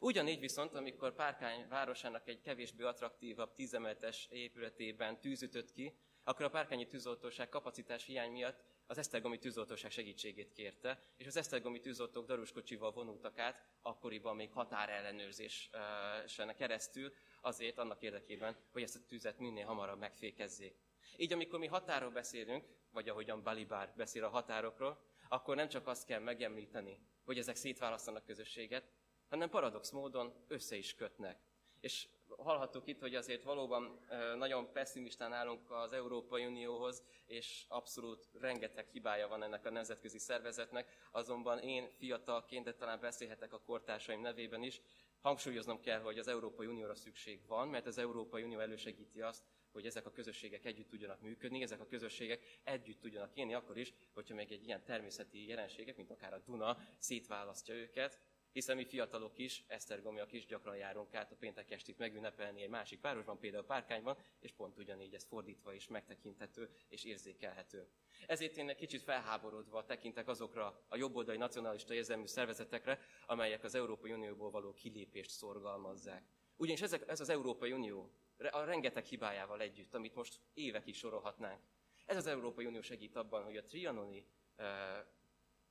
Ugyanígy 0.00 0.40
viszont, 0.40 0.74
amikor 0.74 1.14
Párkány 1.14 1.68
városának 1.68 2.28
egy 2.28 2.40
kevésbé 2.40 2.82
attraktívabb 2.82 3.54
tízemeletes 3.54 4.26
épületében 4.30 5.20
tűzütött 5.20 5.72
ki, 5.72 5.98
akkor 6.24 6.44
a 6.44 6.50
párkányi 6.50 6.86
tűzoltóság 6.86 7.48
kapacitás 7.48 8.04
hiány 8.04 8.30
miatt 8.30 8.64
az 8.86 8.98
Esztergomi 8.98 9.38
tűzoltóság 9.38 9.90
segítségét 9.90 10.52
kérte, 10.52 11.02
és 11.16 11.26
az 11.26 11.36
Esztergomi 11.36 11.80
tűzoltók 11.80 12.26
daruskocsival 12.26 12.92
vonultak 12.92 13.38
át, 13.38 13.62
akkoriban 13.82 14.36
még 14.36 14.52
határellenőrzésen 14.52 16.54
keresztül, 16.56 17.12
azért 17.40 17.78
annak 17.78 18.02
érdekében, 18.02 18.56
hogy 18.72 18.82
ezt 18.82 18.96
a 18.96 19.06
tűzet 19.06 19.38
minél 19.38 19.66
hamarabb 19.66 19.98
megfékezzék. 19.98 20.76
Így 21.16 21.32
amikor 21.32 21.58
mi 21.58 21.66
határól 21.66 22.10
beszélünk, 22.10 22.64
vagy 22.90 23.08
ahogyan 23.08 23.42
Balibár 23.42 23.92
beszél 23.96 24.24
a 24.24 24.28
határokról, 24.28 25.02
akkor 25.28 25.56
nem 25.56 25.68
csak 25.68 25.86
azt 25.86 26.06
kell 26.06 26.20
megemlíteni, 26.20 26.98
hogy 27.24 27.38
ezek 27.38 27.56
szétválasztanak 27.56 28.24
közösséget, 28.24 28.90
hanem 29.28 29.48
paradox 29.48 29.90
módon 29.90 30.32
össze 30.48 30.76
is 30.76 30.94
kötnek. 30.94 31.38
És 31.80 32.08
hallhattuk 32.36 32.86
itt, 32.86 33.00
hogy 33.00 33.14
azért 33.14 33.42
valóban 33.42 33.98
nagyon 34.36 34.72
pessimistán 34.72 35.32
állunk 35.32 35.70
az 35.70 35.92
Európai 35.92 36.46
Unióhoz, 36.46 37.02
és 37.26 37.64
abszolút 37.68 38.28
rengeteg 38.40 38.88
hibája 38.88 39.28
van 39.28 39.42
ennek 39.42 39.66
a 39.66 39.70
nemzetközi 39.70 40.18
szervezetnek, 40.18 41.08
azonban 41.10 41.58
én 41.58 41.88
fiatalként, 41.98 42.64
de 42.64 42.74
talán 42.74 43.00
beszélhetek 43.00 43.52
a 43.52 43.60
kortársaim 43.60 44.20
nevében 44.20 44.62
is, 44.62 44.80
hangsúlyoznom 45.20 45.80
kell, 45.80 46.00
hogy 46.00 46.18
az 46.18 46.28
Európai 46.28 46.66
Unióra 46.66 46.94
szükség 46.94 47.46
van, 47.46 47.68
mert 47.68 47.86
az 47.86 47.98
Európai 47.98 48.42
Unió 48.42 48.58
elősegíti 48.58 49.20
azt, 49.20 49.44
hogy 49.72 49.86
ezek 49.86 50.06
a 50.06 50.12
közösségek 50.12 50.64
együtt 50.64 50.88
tudjanak 50.88 51.20
működni, 51.20 51.62
ezek 51.62 51.80
a 51.80 51.86
közösségek 51.86 52.60
együtt 52.64 53.00
tudjanak 53.00 53.36
élni, 53.36 53.54
akkor 53.54 53.78
is, 53.78 53.92
hogyha 54.14 54.34
még 54.34 54.52
egy 54.52 54.64
ilyen 54.64 54.84
természeti 54.84 55.46
jelenségek, 55.46 55.96
mint 55.96 56.10
akár 56.10 56.32
a 56.32 56.42
Duna, 56.46 56.78
szétválasztja 56.98 57.74
őket, 57.74 58.18
hiszen 58.58 58.76
mi 58.76 58.84
fiatalok 58.84 59.38
is, 59.38 59.64
esztergomiak 59.66 60.32
is 60.32 60.46
gyakran 60.46 60.76
járunk 60.76 61.14
át 61.14 61.32
a 61.32 61.36
péntek 61.36 61.70
estit 61.70 61.98
megünnepelni 61.98 62.62
egy 62.62 62.68
másik 62.68 63.00
városban, 63.00 63.38
például 63.38 63.64
Párkányban, 63.64 64.16
és 64.40 64.52
pont 64.52 64.78
ugyanígy 64.78 65.14
ez 65.14 65.24
fordítva 65.24 65.72
is 65.72 65.88
megtekinthető 65.88 66.70
és 66.88 67.04
érzékelhető. 67.04 67.88
Ezért 68.26 68.56
én 68.56 68.68
egy 68.68 68.76
kicsit 68.76 69.02
felháborodva 69.02 69.84
tekintek 69.84 70.28
azokra 70.28 70.84
a 70.88 70.96
jobboldali 70.96 71.36
nacionalista 71.36 71.94
érzelmű 71.94 72.26
szervezetekre, 72.26 73.00
amelyek 73.26 73.64
az 73.64 73.74
Európai 73.74 74.12
Unióból 74.12 74.50
való 74.50 74.72
kilépést 74.72 75.30
szorgalmazzák. 75.30 76.24
Ugyanis 76.56 76.82
ezek, 76.82 77.08
ez 77.08 77.20
az 77.20 77.28
Európai 77.28 77.72
Unió 77.72 78.12
a 78.50 78.64
rengeteg 78.64 79.04
hibájával 79.04 79.60
együtt, 79.60 79.94
amit 79.94 80.14
most 80.14 80.40
évekig 80.54 80.94
sorolhatnánk. 80.94 81.60
Ez 82.06 82.16
az 82.16 82.26
Európai 82.26 82.66
Unió 82.66 82.80
segít 82.80 83.16
abban, 83.16 83.44
hogy 83.44 83.56
a 83.56 83.64
trianoni 83.64 84.26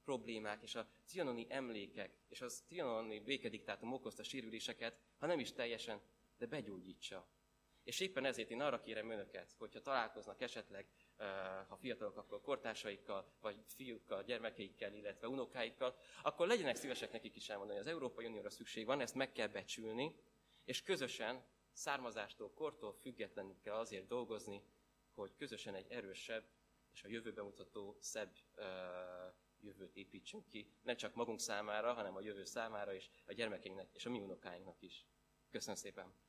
problémák 0.08 0.62
és 0.62 0.76
a 0.76 0.88
trianoni 1.08 1.46
emlékek 1.50 2.12
és 2.28 2.42
a 2.42 2.48
trianoni 2.68 3.20
békediktátum 3.20 3.94
okozta 3.94 4.24
sérüléseket, 4.24 5.00
ha 5.18 5.26
nem 5.26 5.40
is 5.40 5.52
teljesen, 5.54 6.02
de 6.38 6.46
begyógyítsa. 6.46 7.28
És 7.84 8.00
éppen 8.00 8.26
ezért 8.26 8.50
én 8.50 8.62
arra 8.62 8.82
kérem 8.82 9.10
önöket, 9.10 9.56
hogyha 9.58 9.82
találkoznak 9.82 10.42
esetleg, 10.42 10.88
ha 11.68 11.78
fiatalok, 11.80 12.18
akkor 12.18 12.42
kortársaikkal, 12.42 13.34
vagy 13.42 13.58
fiúkkal, 13.66 14.24
gyermekeikkel, 14.24 14.94
illetve 14.94 15.28
unokáikkal, 15.28 15.96
akkor 16.22 16.48
legyenek 16.48 16.76
szívesek 16.76 17.12
nekik 17.12 17.36
is 17.36 17.50
elmondani, 17.50 17.78
hogy 17.78 17.88
az 17.88 17.94
Európai 17.94 18.26
Unióra 18.26 18.50
szükség 18.50 18.86
van, 18.86 19.02
ezt 19.02 19.16
meg 19.16 19.32
kell 19.32 19.48
becsülni, 19.48 20.16
és 20.66 20.84
közösen, 20.84 21.46
származástól, 21.72 22.54
kortól 22.54 22.94
függetlenül 22.94 23.60
kell 23.64 23.76
azért 23.76 24.08
dolgozni, 24.08 24.64
hogy 25.14 25.36
közösen 25.36 25.76
egy 25.76 25.92
erősebb 25.92 26.44
és 26.94 27.04
a 27.04 27.08
jövőben 27.08 27.46
mutató 27.46 27.98
szebb 28.00 28.36
jövőt 29.68 29.96
építsünk 29.96 30.48
ki, 30.48 30.72
ne 30.82 30.96
csak 30.96 31.16
magunk 31.16 31.40
számára, 31.40 31.94
hanem 31.94 32.16
a 32.16 32.22
jövő 32.22 32.44
számára 32.44 32.94
is, 32.94 33.10
a 33.26 33.34
gyermekeinknek 33.34 33.90
és 33.94 34.06
a 34.06 34.10
mi 34.10 34.20
unokáinknak 34.20 34.82
is. 34.82 35.06
Köszönöm 35.52 35.76
szépen! 35.76 36.27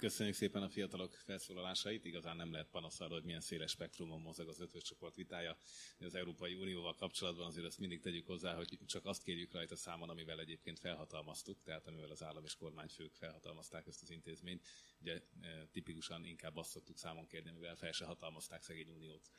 Köszönjük 0.00 0.34
szépen 0.34 0.62
a 0.62 0.68
fiatalok 0.68 1.14
felszólalásait. 1.14 2.04
Igazán 2.04 2.36
nem 2.36 2.52
lehet 2.52 2.68
panasz 2.70 2.98
hogy 2.98 3.24
milyen 3.24 3.40
széles 3.40 3.70
spektrumon 3.70 4.20
mozog 4.20 4.48
az 4.48 4.60
ötös 4.60 4.82
csoport 4.82 5.14
vitája 5.14 5.56
az 5.98 6.14
Európai 6.14 6.54
Unióval 6.54 6.94
kapcsolatban. 6.94 7.46
Azért 7.46 7.66
ezt 7.66 7.78
mindig 7.78 8.00
tegyük 8.00 8.26
hozzá, 8.26 8.54
hogy 8.54 8.78
csak 8.86 9.06
azt 9.06 9.22
kérjük 9.22 9.52
rajta 9.52 9.76
számon, 9.76 10.08
amivel 10.08 10.40
egyébként 10.40 10.78
felhatalmaztuk, 10.78 11.62
tehát 11.62 11.86
amivel 11.86 12.10
az 12.10 12.22
állam 12.22 12.44
és 12.44 12.54
kormányfők 12.54 13.14
felhatalmazták 13.14 13.86
ezt 13.86 14.02
az 14.02 14.10
intézményt. 14.10 14.66
Ugye 15.00 15.20
e, 15.40 15.66
tipikusan 15.72 16.24
inkább 16.24 16.56
azt 16.56 16.70
szoktuk 16.70 16.98
számon 16.98 17.26
kérni, 17.26 17.50
amivel 17.50 17.76
fel 17.76 17.92
se 17.92 18.04
hatalmazták 18.04 18.62
szegény 18.62 18.90
uniót. 18.90 19.30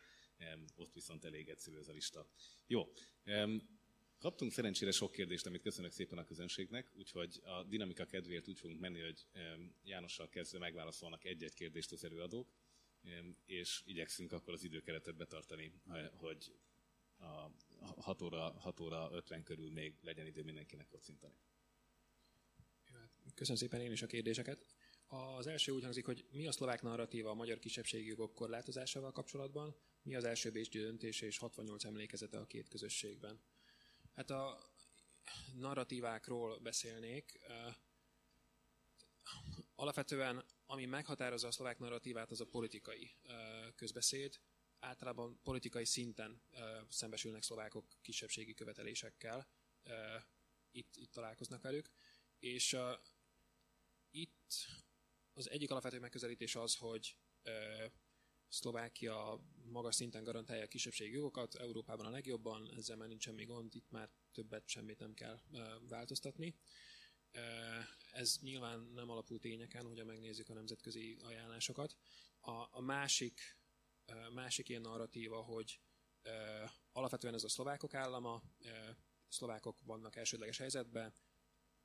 Ott 0.75 0.93
viszont 0.93 1.25
elég 1.25 1.49
egyszerű 1.49 1.77
ez 1.77 1.87
a 1.87 1.91
lista. 1.91 2.27
Jó. 2.67 2.91
Kaptunk 4.21 4.51
szerencsére 4.51 4.91
sok 4.91 5.11
kérdést, 5.11 5.45
amit 5.45 5.61
köszönök 5.61 5.91
szépen 5.91 6.17
a 6.17 6.23
közönségnek, 6.23 6.91
úgyhogy 6.95 7.41
a 7.43 7.63
dinamika 7.63 8.05
kedvéért 8.05 8.47
úgy 8.47 8.59
fogunk 8.59 8.79
menni, 8.79 8.99
hogy 8.99 9.25
Jánossal 9.83 10.29
kezdve 10.29 10.59
megválaszolnak 10.59 11.23
egy-egy 11.23 11.53
kérdést 11.53 11.91
az 11.91 12.03
előadók, 12.03 12.53
és 13.45 13.81
igyekszünk 13.85 14.31
akkor 14.31 14.53
az 14.53 14.63
időkeretet 14.63 15.15
betartani, 15.15 15.73
hogy 16.11 16.53
a 17.17 17.49
6 18.01 18.21
óra, 18.21 18.59
6 18.59 18.79
óra 18.79 19.09
50 19.11 19.43
körül 19.43 19.71
még 19.71 19.95
legyen 20.01 20.25
idő 20.25 20.43
mindenkinek 20.43 20.87
kocintani. 20.87 21.35
Hát 23.23 23.33
köszönöm 23.35 23.59
szépen 23.61 23.81
én 23.81 23.91
is 23.91 24.01
a 24.01 24.07
kérdéseket. 24.07 24.65
Az 25.07 25.47
első 25.47 25.71
úgy 25.71 25.83
hangzik, 25.83 26.05
hogy 26.05 26.25
mi 26.31 26.47
a 26.47 26.51
szlovák 26.51 26.81
narratíva 26.81 27.29
a 27.29 27.33
magyar 27.33 27.59
kisebbségi 27.59 28.07
jogok 28.07 28.33
korlátozásával 28.33 29.11
kapcsolatban, 29.11 29.75
mi 30.01 30.15
az 30.15 30.23
első 30.23 30.51
Bécsi 30.51 30.79
döntése 30.79 31.25
és 31.25 31.37
68 31.37 31.83
emlékezete 31.83 32.39
a 32.39 32.45
két 32.45 32.67
közösségben. 32.67 33.41
Hát 34.13 34.29
a 34.29 34.71
narratívákról 35.53 36.59
beszélnék. 36.59 37.39
Alapvetően, 39.75 40.45
ami 40.65 40.85
meghatározza 40.85 41.47
a 41.47 41.51
szlovák 41.51 41.79
narratívát, 41.79 42.31
az 42.31 42.41
a 42.41 42.45
politikai 42.45 43.15
közbeszéd. 43.75 44.39
Általában 44.79 45.39
politikai 45.43 45.85
szinten 45.85 46.41
szembesülnek 46.89 47.43
szlovákok 47.43 47.85
kisebbségi 48.01 48.53
követelésekkel. 48.53 49.47
Itt, 50.71 50.95
itt 50.95 51.11
találkoznak 51.11 51.61
velük. 51.61 51.91
És 52.39 52.77
itt 54.09 54.53
az 55.33 55.49
egyik 55.49 55.71
alapvető 55.71 55.99
megközelítés 55.99 56.55
az, 56.55 56.75
hogy 56.75 57.17
Szlovákia 58.51 59.39
magas 59.63 59.95
szinten 59.95 60.23
garantálja 60.23 60.63
a 60.63 60.67
kisebbségi 60.67 61.13
jogokat, 61.13 61.55
Európában 61.55 62.05
a 62.05 62.09
legjobban, 62.09 62.73
ezzel 62.77 62.97
már 62.97 63.07
nincs 63.07 63.23
semmi 63.23 63.45
gond, 63.45 63.75
itt 63.75 63.91
már 63.91 64.09
többet 64.31 64.67
semmit 64.67 64.99
nem 64.99 65.13
kell 65.13 65.39
változtatni. 65.87 66.55
Ez 68.11 68.37
nyilván 68.41 68.79
nem 68.79 69.09
alapul 69.09 69.39
tényeken, 69.39 69.85
hogyha 69.85 70.05
megnézzük 70.05 70.49
a 70.49 70.53
nemzetközi 70.53 71.17
ajánlásokat. 71.21 71.95
A, 72.39 72.51
a 72.51 72.81
másik, 72.81 73.57
másik 74.33 74.69
ilyen 74.69 74.81
narratíva, 74.81 75.41
hogy 75.41 75.79
alapvetően 76.91 77.33
ez 77.33 77.43
a 77.43 77.49
szlovákok 77.49 77.93
állama, 77.93 78.43
szlovákok 79.27 79.81
vannak 79.81 80.15
elsődleges 80.15 80.57
helyzetben, 80.57 81.13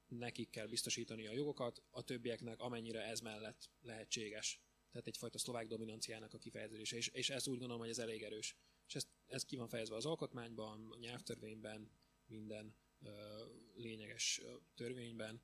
nekik 0.07 0.51
kell 0.51 0.67
biztosítani 0.67 1.27
a 1.27 1.33
jogokat, 1.33 1.83
a 1.91 2.03
többieknek 2.03 2.61
amennyire 2.61 3.05
ez 3.05 3.21
mellett 3.21 3.71
lehetséges 3.81 4.66
tehát 4.91 5.07
egyfajta 5.07 5.39
szlovák 5.39 5.67
dominanciának 5.67 6.35
a 6.35 6.39
kifejezése, 6.39 6.97
és, 6.97 7.09
és 7.09 7.31
ez 7.31 7.49
úgy 7.49 7.59
gondolom, 7.59 7.81
hogy 7.83 7.91
ez 7.91 7.99
elég 7.99 8.23
erős. 8.23 8.57
És 8.87 8.95
ez, 8.95 9.07
ez 9.27 9.45
ki 9.45 9.57
van 9.57 9.69
fejezve 9.69 9.97
az 9.97 10.07
alkotmányban, 10.07 10.93
a 10.93 10.99
nyelvtörvényben, 10.99 11.91
minden 12.27 12.77
ö, 13.03 13.45
lényeges 13.75 14.43
törvényben, 14.75 15.43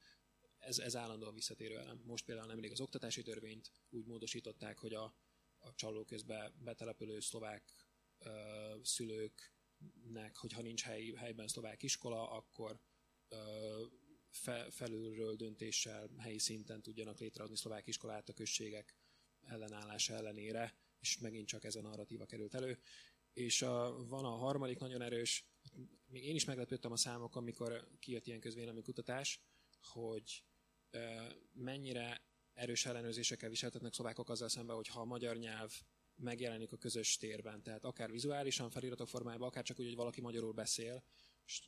ez, 0.58 0.78
ez 0.78 0.96
állandóan 0.96 1.34
visszatérő 1.34 1.78
elem. 1.78 2.02
Most 2.04 2.24
például 2.24 2.46
nemrég 2.46 2.70
az 2.70 2.80
oktatási 2.80 3.22
törvényt 3.22 3.70
úgy 3.88 4.06
módosították, 4.06 4.78
hogy 4.78 4.94
a, 4.94 5.16
a 5.58 5.74
csaló 5.74 6.04
közben 6.04 6.54
betelepülő 6.58 7.20
szlovák 7.20 7.74
ö, 8.18 8.30
szülőknek, 8.82 10.36
hogyha 10.36 10.62
nincs 10.62 10.82
hely, 10.82 11.12
helyben 11.16 11.48
szlovák 11.48 11.82
iskola, 11.82 12.30
akkor 12.30 12.80
ö, 13.28 13.84
fe, 14.30 14.70
felülről 14.70 15.36
döntéssel 15.36 16.10
helyi 16.18 16.38
szinten 16.38 16.82
tudjanak 16.82 17.18
létrehozni 17.18 17.56
szlovák 17.56 17.86
iskolát 17.86 18.28
a 18.28 18.32
községek 18.32 18.96
ellenállása 19.46 20.14
ellenére, 20.14 20.74
és 21.00 21.18
megint 21.18 21.46
csak 21.46 21.64
ez 21.64 21.74
a 21.74 21.80
narratíva 21.80 22.26
került 22.26 22.54
elő. 22.54 22.78
És 23.32 23.62
a, 23.62 24.04
van 24.06 24.24
a 24.24 24.36
harmadik 24.36 24.78
nagyon 24.78 25.02
erős, 25.02 25.46
még 26.06 26.24
én 26.24 26.34
is 26.34 26.44
meglepődtem 26.44 26.92
a 26.92 26.96
számok, 26.96 27.36
amikor 27.36 27.88
kijött 27.98 28.26
ilyen 28.26 28.40
közvéleménykutatás, 28.40 29.40
hogy 29.80 30.44
e, 30.90 31.32
mennyire 31.52 32.26
erős 32.54 32.86
ellenőrzésekkel 32.86 33.48
viseltetnek 33.48 33.92
szlovákok 33.92 34.28
azzal 34.28 34.48
szemben, 34.48 34.76
hogy 34.76 34.88
ha 34.88 35.00
a 35.00 35.04
magyar 35.04 35.36
nyelv 35.36 35.72
megjelenik 36.14 36.72
a 36.72 36.76
közös 36.76 37.16
térben, 37.16 37.62
tehát 37.62 37.84
akár 37.84 38.10
vizuálisan, 38.10 38.70
feliratok 38.70 39.08
formájában, 39.08 39.48
akár 39.48 39.64
csak 39.64 39.78
úgy, 39.78 39.86
hogy 39.86 39.96
valaki 39.96 40.20
magyarul 40.20 40.52
beszél, 40.52 41.04
és 41.44 41.62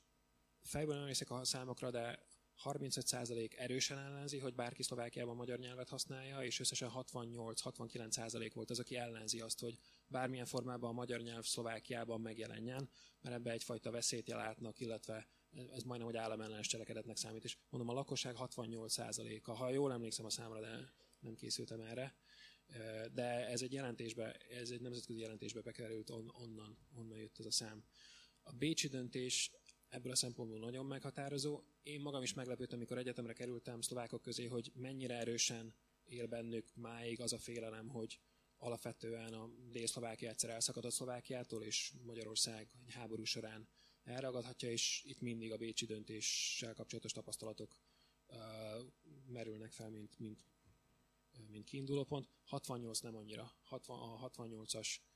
fejből 0.62 0.96
nem 0.96 1.38
a 1.38 1.44
számokra, 1.44 1.90
de 1.90 2.26
35% 2.64 3.58
erősen 3.58 3.98
ellenzi, 3.98 4.38
hogy 4.38 4.54
bárki 4.54 4.82
Szlovákiában 4.82 5.36
magyar 5.36 5.58
nyelvet 5.58 5.88
használja, 5.88 6.42
és 6.42 6.60
összesen 6.60 6.90
68-69% 6.94 8.50
volt 8.54 8.70
az, 8.70 8.78
aki 8.78 8.96
ellenzi 8.96 9.40
azt, 9.40 9.60
hogy 9.60 9.78
bármilyen 10.06 10.46
formában 10.46 10.90
a 10.90 10.92
magyar 10.92 11.20
nyelv 11.20 11.44
Szlovákiában 11.44 12.20
megjelenjen, 12.20 12.88
mert 13.20 13.34
ebbe 13.34 13.50
egyfajta 13.50 13.90
veszélyt 13.90 14.28
jelátnak, 14.28 14.80
illetve 14.80 15.28
ez 15.72 15.82
majdnem, 15.82 16.08
hogy 16.08 16.16
államellenes 16.16 16.66
cselekedetnek 16.66 17.16
számít. 17.16 17.44
És 17.44 17.56
mondom, 17.68 17.90
a 17.90 17.98
lakosság 17.98 18.34
68%-a, 18.38 19.52
ha 19.52 19.70
jól 19.70 19.92
emlékszem 19.92 20.24
a 20.24 20.30
számra, 20.30 20.60
de 20.60 20.92
nem 21.20 21.34
készültem 21.34 21.80
erre, 21.80 22.14
de 23.12 23.48
ez 23.48 23.62
egy 23.62 23.72
jelentésbe, 23.72 24.32
ez 24.32 24.70
egy 24.70 24.80
nemzetközi 24.80 25.18
jelentésbe 25.18 25.60
bekerült, 25.60 26.10
on, 26.10 26.32
onnan, 26.40 26.78
onnan 26.94 27.18
jött 27.18 27.38
ez 27.38 27.46
a 27.46 27.50
szám. 27.50 27.84
A 28.42 28.52
Bécsi 28.52 28.88
döntés 28.88 29.50
ebből 29.94 30.12
a 30.12 30.16
szempontból 30.16 30.58
nagyon 30.58 30.86
meghatározó. 30.86 31.62
Én 31.82 32.00
magam 32.00 32.22
is 32.22 32.34
meglepődtem, 32.34 32.78
amikor 32.78 32.98
egyetemre 32.98 33.32
kerültem 33.32 33.80
szlovákok 33.80 34.22
közé, 34.22 34.46
hogy 34.46 34.72
mennyire 34.74 35.14
erősen 35.14 35.74
él 36.04 36.26
bennük 36.26 36.74
máig 36.74 37.20
az 37.20 37.32
a 37.32 37.38
félelem, 37.38 37.88
hogy 37.88 38.20
alapvetően 38.56 39.32
a 39.32 39.50
Dél-Szlovákia 39.70 40.28
egyszer 40.28 40.50
elszakadott 40.50 40.92
Szlovákiától, 40.92 41.62
és 41.62 41.92
Magyarország 42.02 42.68
egy 42.86 42.92
háború 42.92 43.24
során 43.24 43.68
elragadhatja, 44.04 44.70
és 44.70 45.02
itt 45.06 45.20
mindig 45.20 45.52
a 45.52 45.56
bécsi 45.56 45.86
döntéssel 45.86 46.74
kapcsolatos 46.74 47.12
tapasztalatok 47.12 47.76
uh, 48.26 48.36
merülnek 49.26 49.72
fel, 49.72 49.90
mint, 49.90 50.18
mint, 50.18 50.44
mint 51.50 51.64
kiinduló 51.64 52.04
pont. 52.04 52.28
68 52.44 53.00
nem 53.00 53.16
annyira. 53.16 53.52
60, 53.62 53.98
a 53.98 54.30
68-as 54.30 54.96
uh, 54.96 55.13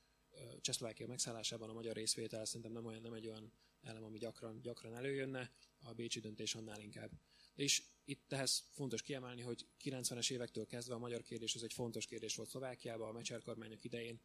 Csehszlovákia 0.61 1.07
megszállásában 1.07 1.69
a 1.69 1.73
magyar 1.73 1.95
részvétel 1.95 2.45
szerintem 2.45 2.71
nem, 2.71 2.85
olyan, 2.85 3.01
nem 3.01 3.13
egy 3.13 3.27
olyan 3.27 3.53
elem, 3.81 4.03
ami 4.03 4.17
gyakran, 4.17 4.61
gyakran 4.61 4.95
előjönne, 4.95 5.51
a 5.81 5.93
bécsi 5.93 6.19
döntés 6.19 6.55
annál 6.55 6.79
inkább. 6.79 7.11
És 7.55 7.83
itt 8.05 8.33
ehhez 8.33 8.63
fontos 8.71 9.01
kiemelni, 9.01 9.41
hogy 9.41 9.67
90-es 9.83 10.31
évektől 10.31 10.65
kezdve 10.65 10.93
a 10.95 10.99
magyar 10.99 11.21
kérdés 11.21 11.55
az 11.55 11.63
egy 11.63 11.73
fontos 11.73 12.05
kérdés 12.05 12.35
volt 12.35 12.49
Szlovákiában, 12.49 13.09
a 13.09 13.11
Mecser 13.11 13.41
kormányok 13.41 13.83
idején. 13.83 14.21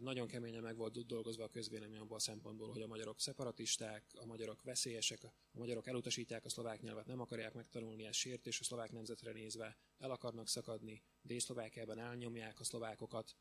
Nagyon 0.00 0.26
keményen 0.26 0.62
meg 0.62 0.76
volt 0.76 1.06
dolgozva 1.06 1.44
a 1.44 1.48
közvélemény 1.48 1.98
abból 1.98 2.16
a 2.16 2.20
szempontból, 2.20 2.70
hogy 2.70 2.82
a 2.82 2.86
magyarok 2.86 3.20
szeparatisták, 3.20 4.04
a 4.14 4.26
magyarok 4.26 4.62
veszélyesek, 4.62 5.24
a 5.24 5.32
magyarok 5.52 5.86
elutasítják 5.86 6.44
a 6.44 6.48
szlovák 6.48 6.80
nyelvet, 6.80 7.06
nem 7.06 7.20
akarják 7.20 7.54
megtanulni, 7.54 8.04
ez 8.04 8.18
és 8.42 8.60
a 8.60 8.64
szlovák 8.64 8.92
nemzetre 8.92 9.32
nézve 9.32 9.78
el 9.98 10.10
akarnak 10.10 10.48
szakadni, 10.48 11.02
Dél-Szlovákiában 11.22 11.98
elnyomják 11.98 12.60
a 12.60 12.64
szlovákokat, 12.64 13.36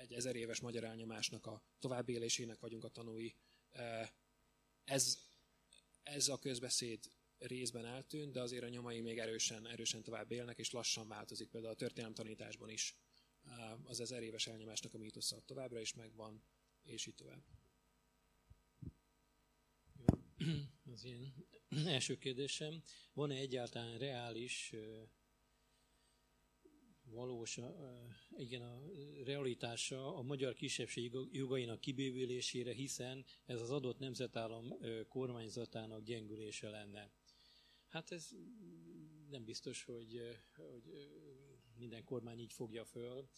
egy 0.00 0.12
ezer 0.12 0.36
éves 0.36 0.60
magyar 0.60 0.84
elnyomásnak 0.84 1.46
a 1.46 1.62
továbbélésének 1.78 2.60
vagyunk 2.60 2.84
a 2.84 2.88
tanúi, 2.88 3.34
ez, 4.84 5.18
ez 6.02 6.28
a 6.28 6.38
közbeszéd 6.38 7.12
részben 7.38 7.86
eltűnt, 7.86 8.32
de 8.32 8.40
azért 8.40 8.62
a 8.62 8.68
nyomai 8.68 9.00
még 9.00 9.18
erősen, 9.18 9.66
erősen 9.66 10.02
tovább 10.02 10.30
élnek, 10.30 10.58
és 10.58 10.70
lassan 10.70 11.08
változik. 11.08 11.48
Például 11.48 11.72
a 11.72 11.76
történelem 11.76 12.14
tanításban 12.14 12.68
is 12.68 12.96
az 13.84 14.00
ezer 14.00 14.22
éves 14.22 14.46
elnyomásnak 14.46 14.94
a 14.94 14.98
mítosza 14.98 15.42
továbbra 15.46 15.80
is 15.80 15.94
megvan, 15.94 16.42
és 16.82 17.06
így 17.06 17.14
tovább. 17.14 17.44
Az 20.92 21.04
én 21.04 21.34
első 21.86 22.18
kérdésem, 22.18 22.82
van-e 23.12 23.34
egyáltalán 23.34 23.98
reális, 23.98 24.74
valós, 27.14 27.58
igen, 28.36 28.62
a 28.62 28.80
realitása 29.24 30.16
a 30.16 30.22
magyar 30.22 30.54
kisebbség 30.54 31.12
jogainak 31.30 31.80
kibővülésére, 31.80 32.72
hiszen 32.72 33.24
ez 33.46 33.60
az 33.60 33.70
adott 33.70 33.98
nemzetállam 33.98 34.74
kormányzatának 35.08 36.02
gyengülése 36.02 36.68
lenne. 36.68 37.10
Hát 37.88 38.10
ez 38.10 38.30
nem 39.30 39.44
biztos, 39.44 39.84
hogy, 39.84 40.20
hogy 40.56 41.10
minden 41.76 42.04
kormány 42.04 42.38
így 42.38 42.52
fogja 42.52 42.84
föl. 42.84 43.28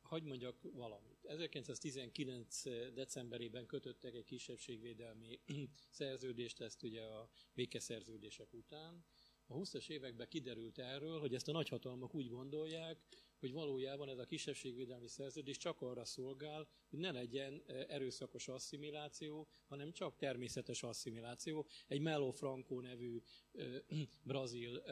Hagy 0.00 0.22
mondjak 0.22 0.62
valamit. 0.72 1.24
1919. 1.24 2.62
decemberében 2.94 3.66
kötöttek 3.66 4.14
egy 4.14 4.24
kisebbségvédelmi 4.24 5.40
szerződést, 5.90 6.60
ezt 6.60 6.82
ugye 6.82 7.02
a 7.02 7.28
békeszerződések 7.54 8.52
után. 8.52 9.04
A 9.46 9.54
20-as 9.54 9.88
években 9.88 10.28
kiderült 10.28 10.78
erről, 10.78 11.20
hogy 11.20 11.34
ezt 11.34 11.48
a 11.48 11.52
nagyhatalmak 11.52 12.14
úgy 12.14 12.28
gondolják, 12.28 12.98
hogy 13.38 13.52
valójában 13.52 14.08
ez 14.08 14.18
a 14.18 14.24
kisebbségvédelmi 14.24 15.08
szerződés 15.08 15.56
csak 15.56 15.80
arra 15.80 16.04
szolgál, 16.04 16.68
hogy 16.88 16.98
ne 16.98 17.10
legyen 17.10 17.62
erőszakos 17.88 18.48
asszimiláció, 18.48 19.48
hanem 19.66 19.92
csak 19.92 20.16
természetes 20.16 20.82
asszimiláció. 20.82 21.66
Egy 21.86 22.00
Melo 22.00 22.30
Franco 22.30 22.80
nevű 22.80 23.22
brazil 24.22 24.82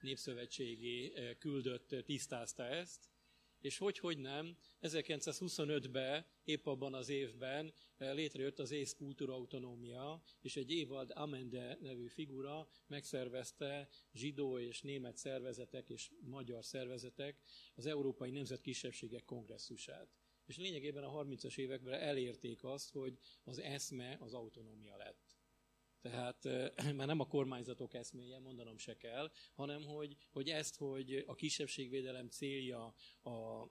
népszövetségi 0.00 1.12
küldött 1.38 1.94
tisztázta 2.04 2.64
ezt, 2.64 3.10
és 3.60 3.78
hogy, 3.78 3.98
hogy 3.98 4.18
nem, 4.18 4.56
1925-ben, 4.80 6.26
épp 6.44 6.66
abban 6.66 6.94
az 6.94 7.08
évben 7.08 7.72
létrejött 7.98 8.58
az 8.58 8.70
ész 8.70 8.94
kultúra 8.94 9.46
és 10.40 10.56
egy 10.56 10.70
Évald 10.70 11.10
Amende 11.14 11.78
nevű 11.80 12.06
figura 12.06 12.68
megszervezte 12.86 13.88
zsidó 14.12 14.58
és 14.58 14.82
német 14.82 15.16
szervezetek 15.16 15.88
és 15.88 16.10
magyar 16.20 16.64
szervezetek 16.64 17.40
az 17.74 17.86
Európai 17.86 18.30
Nemzetkisebbségek 18.30 19.24
Kongresszusát. 19.24 20.08
És 20.46 20.56
lényegében 20.56 21.04
a 21.04 21.24
30-as 21.24 21.58
években 21.58 22.00
elérték 22.00 22.64
azt, 22.64 22.90
hogy 22.90 23.18
az 23.44 23.58
eszme 23.58 24.16
az 24.20 24.34
autonómia 24.34 24.96
lett. 24.96 25.27
Tehát 26.00 26.44
már 26.96 27.06
nem 27.06 27.20
a 27.20 27.26
kormányzatok 27.26 27.94
eszméje, 27.94 28.38
mondanom 28.38 28.78
se 28.78 28.96
kell, 28.96 29.30
hanem 29.54 29.82
hogy, 29.82 30.16
hogy 30.30 30.48
ezt, 30.48 30.76
hogy 30.76 31.24
a 31.26 31.34
kisebbségvédelem 31.34 32.28
célja 32.28 32.94
a, 33.22 33.30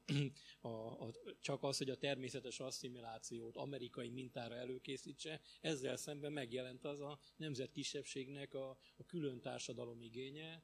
a, 0.61 0.67
a, 1.05 1.13
csak 1.39 1.63
az, 1.63 1.77
hogy 1.77 1.89
a 1.89 1.97
természetes 1.97 2.59
asszimilációt 2.59 3.55
amerikai 3.55 4.09
mintára 4.09 4.55
előkészítse, 4.55 5.41
ezzel 5.61 5.95
szemben 5.95 6.31
megjelent 6.31 6.85
az 6.85 6.99
a 6.99 7.19
nemzetkisebbségnek 7.35 8.53
a, 8.53 8.69
a 8.97 9.05
külön 9.05 9.41
társadalom 9.41 10.01
igénye. 10.01 10.63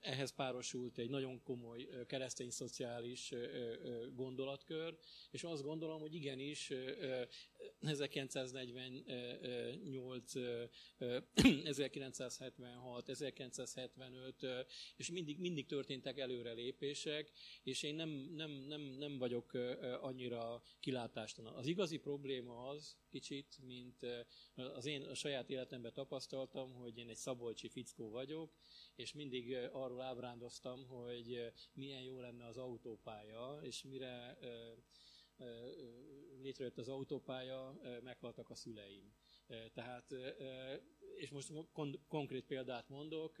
Ehhez 0.00 0.30
párosult 0.30 0.98
egy 0.98 1.10
nagyon 1.10 1.42
komoly 1.42 1.88
keresztény 2.06 2.50
szociális 2.50 3.32
gondolatkör, 4.14 4.98
és 5.30 5.44
azt 5.44 5.62
gondolom, 5.62 6.00
hogy 6.00 6.14
igenis 6.14 6.72
1948, 7.80 10.32
1976, 11.64 13.08
1975, 13.08 14.46
és 14.96 15.10
mindig, 15.10 15.38
mindig 15.38 15.66
történtek 15.66 16.18
előrelépések, 16.18 17.30
és 17.62 17.82
én 17.82 17.94
nem, 17.94 18.08
nem, 18.34 18.50
nem, 18.50 18.80
nem 18.80 19.18
vagyok 19.18 19.52
annyira 20.00 20.62
kilátástalan. 20.80 21.54
Az 21.54 21.66
igazi 21.66 21.98
probléma 21.98 22.68
az, 22.68 22.96
kicsit, 23.10 23.58
mint 23.62 24.06
az 24.54 24.86
én 24.86 25.02
a 25.02 25.14
saját 25.14 25.50
életemben 25.50 25.92
tapasztaltam, 25.92 26.72
hogy 26.72 26.98
én 26.98 27.08
egy 27.08 27.16
szabolcsi 27.16 27.68
fickó 27.68 28.10
vagyok, 28.10 28.52
és 28.94 29.12
mindig 29.12 29.56
arról 29.72 30.00
ábrándoztam, 30.00 30.86
hogy 30.86 31.52
milyen 31.72 32.02
jó 32.02 32.20
lenne 32.20 32.46
az 32.46 32.56
autópálya, 32.56 33.60
és 33.62 33.82
mire 33.82 34.38
létrejött 36.42 36.78
az 36.78 36.88
autópálya, 36.88 37.80
meghaltak 38.02 38.50
a 38.50 38.54
szüleim. 38.54 39.12
Tehát, 39.72 40.14
és 41.16 41.30
most 41.30 41.52
konkrét 42.08 42.44
példát 42.44 42.88
mondok, 42.88 43.36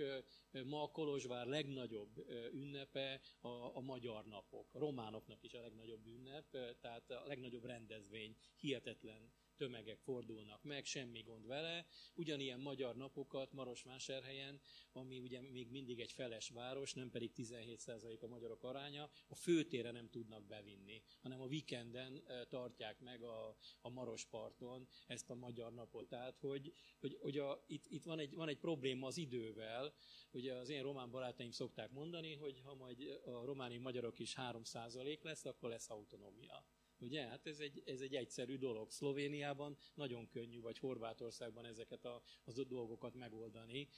ma 0.64 0.82
a 0.82 0.90
Kolozsvár 0.90 1.46
legnagyobb 1.46 2.26
ünnepe 2.52 3.20
a, 3.40 3.76
a 3.76 3.80
magyar 3.80 4.24
napok. 4.26 4.74
A 4.74 4.78
románoknak 4.78 5.42
is 5.42 5.54
a 5.54 5.60
legnagyobb 5.60 6.06
ünnep, 6.06 6.50
tehát 6.80 7.10
a 7.10 7.26
legnagyobb 7.26 7.64
rendezvény, 7.64 8.36
hihetetlen 8.56 9.32
tömegek 9.56 9.98
fordulnak 9.98 10.62
meg, 10.62 10.84
semmi 10.84 11.22
gond 11.22 11.46
vele. 11.46 11.86
Ugyanilyen 12.14 12.60
magyar 12.60 12.96
napokat 12.96 13.52
Marosvásárhelyen, 13.52 14.60
ami 14.92 15.18
ugye 15.18 15.40
még 15.40 15.70
mindig 15.70 16.00
egy 16.00 16.12
feles 16.12 16.48
város, 16.48 16.92
nem 16.92 17.10
pedig 17.10 17.32
17% 17.36 18.22
a 18.22 18.26
magyarok 18.26 18.64
aránya, 18.64 19.10
a 19.28 19.34
főtére 19.34 19.90
nem 19.90 20.10
tudnak 20.10 20.46
bevinni, 20.46 21.02
hanem 21.20 21.40
a 21.40 21.46
vikenden 21.46 22.22
eh, 22.26 22.44
tartják 22.48 23.00
meg 23.00 23.22
a, 23.22 23.56
a 23.80 23.88
Marosparton 23.88 24.88
ezt 25.06 25.30
a 25.30 25.34
magyar 25.34 25.74
napot. 25.74 26.08
Tehát, 26.08 26.38
hogy, 26.38 26.72
hogy, 27.00 27.18
hogy 27.20 27.38
a, 27.38 27.64
itt, 27.66 27.86
itt 27.88 28.04
van, 28.04 28.18
egy, 28.18 28.34
van 28.34 28.48
egy 28.48 28.58
probléma 28.58 29.06
az 29.06 29.16
idővel, 29.16 29.94
ugye 30.30 30.54
az 30.54 30.68
én 30.68 30.82
román 30.82 31.10
barátaim 31.10 31.50
szokták 31.50 31.90
mondani, 31.90 32.34
hogy 32.34 32.60
ha 32.64 32.74
majd 32.74 33.20
a 33.24 33.44
románi 33.44 33.76
magyarok 33.76 34.18
is 34.18 34.34
3% 34.36 35.22
lesz, 35.22 35.44
akkor 35.44 35.70
lesz 35.70 35.90
autonómia. 35.90 36.64
Ugye? 37.02 37.26
Hát 37.26 37.46
ez 37.46 37.58
egy, 37.58 37.82
ez 37.84 38.00
egy 38.00 38.14
egyszerű 38.14 38.56
dolog. 38.56 38.90
Szlovéniában 38.90 39.76
nagyon 39.94 40.28
könnyű, 40.28 40.60
vagy 40.60 40.78
Horvátországban 40.78 41.64
ezeket 41.64 42.04
a, 42.04 42.22
az 42.44 42.58
a 42.58 42.64
dolgokat 42.64 43.14
megoldani. 43.14 43.88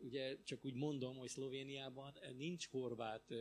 Ugye 0.00 0.42
csak 0.42 0.64
úgy 0.64 0.74
mondom, 0.74 1.16
hogy 1.16 1.28
Szlovéniában 1.28 2.18
nincs 2.36 2.68
horvát, 2.68 3.34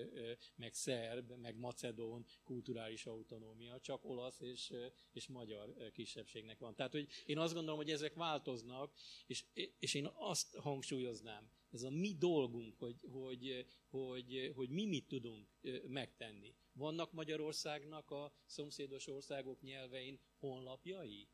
meg 0.55 0.73
szerb, 0.73 1.31
meg 1.31 1.57
macedón 1.57 2.25
kulturális 2.43 3.05
autonómia, 3.05 3.79
csak 3.79 4.05
olasz 4.05 4.39
és, 4.39 4.73
és 5.11 5.27
magyar 5.27 5.91
kisebbségnek 5.91 6.59
van. 6.59 6.75
Tehát, 6.75 6.91
hogy 6.91 7.07
én 7.25 7.37
azt 7.37 7.53
gondolom, 7.53 7.79
hogy 7.79 7.91
ezek 7.91 8.13
változnak, 8.13 8.93
és, 9.25 9.45
és 9.79 9.93
én 9.93 10.09
azt 10.13 10.55
hangsúlyoznám, 10.55 11.49
ez 11.71 11.83
a 11.83 11.89
mi 11.89 12.15
dolgunk, 12.19 12.75
hogy, 12.77 12.99
hogy, 13.11 13.65
hogy, 13.89 14.51
hogy 14.55 14.69
mi 14.69 14.85
mit 14.85 15.07
tudunk 15.07 15.47
megtenni. 15.87 16.55
Vannak 16.77 17.11
Magyarországnak 17.11 18.11
a 18.11 18.33
szomszédos 18.45 19.07
országok 19.07 19.61
nyelvein 19.61 20.19
honlapjai? 20.37 21.29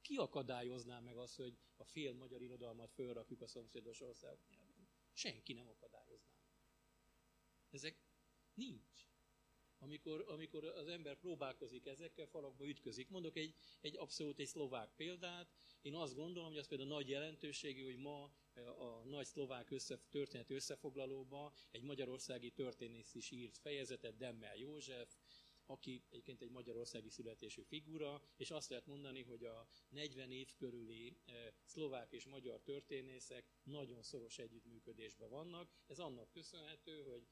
Ki 0.00 0.16
akadályozná 0.16 1.00
meg 1.00 1.16
azt, 1.16 1.36
hogy 1.36 1.58
a 1.76 1.84
fél 1.84 2.12
magyar 2.12 2.42
irodalmat 2.42 2.92
fölrakjuk 2.92 3.40
a 3.40 3.46
szomszédos 3.46 4.00
országok 4.00 4.48
nyelvén? 4.48 4.88
Senki 5.12 5.52
nem 5.52 5.68
akadályozná. 5.68 6.34
Ezek 7.70 7.96
nincs. 8.54 9.13
Amikor, 9.84 10.24
amikor 10.28 10.64
az 10.64 10.88
ember 10.88 11.16
próbálkozik 11.16 11.86
ezekkel, 11.86 12.26
falakba 12.26 12.66
ütközik. 12.66 13.08
Mondok 13.08 13.36
egy, 13.36 13.54
egy 13.80 13.96
abszolút 13.96 14.38
egy 14.38 14.46
szlovák 14.46 14.90
példát. 14.96 15.48
Én 15.82 15.94
azt 15.94 16.14
gondolom, 16.14 16.48
hogy 16.48 16.58
az 16.58 16.66
például 16.68 16.88
nagy 16.88 17.08
jelentőségű, 17.08 17.82
hogy 17.84 17.96
ma 17.96 18.22
a 18.78 19.04
nagy 19.04 19.26
szlovák 19.26 19.70
össze, 19.70 19.98
történet 20.10 20.50
összefoglalóba 20.50 21.52
egy 21.70 21.82
magyarországi 21.82 22.50
történész 22.50 23.14
is 23.14 23.30
írt 23.30 23.58
fejezetet, 23.58 24.16
Demmel 24.16 24.56
József, 24.56 25.16
aki 25.66 26.02
egyébként 26.10 26.42
egy 26.42 26.50
magyarországi 26.50 27.08
születésű 27.08 27.62
figura, 27.62 28.22
és 28.36 28.50
azt 28.50 28.68
lehet 28.68 28.86
mondani, 28.86 29.22
hogy 29.22 29.44
a 29.44 29.66
40 29.88 30.30
év 30.30 30.54
körüli 30.54 31.16
szlovák 31.64 32.12
és 32.12 32.24
magyar 32.24 32.60
történészek 32.62 33.44
nagyon 33.62 34.02
szoros 34.02 34.38
együttműködésben 34.38 35.28
vannak. 35.28 35.70
Ez 35.86 35.98
annak 35.98 36.30
köszönhető, 36.30 37.02
hogy 37.02 37.26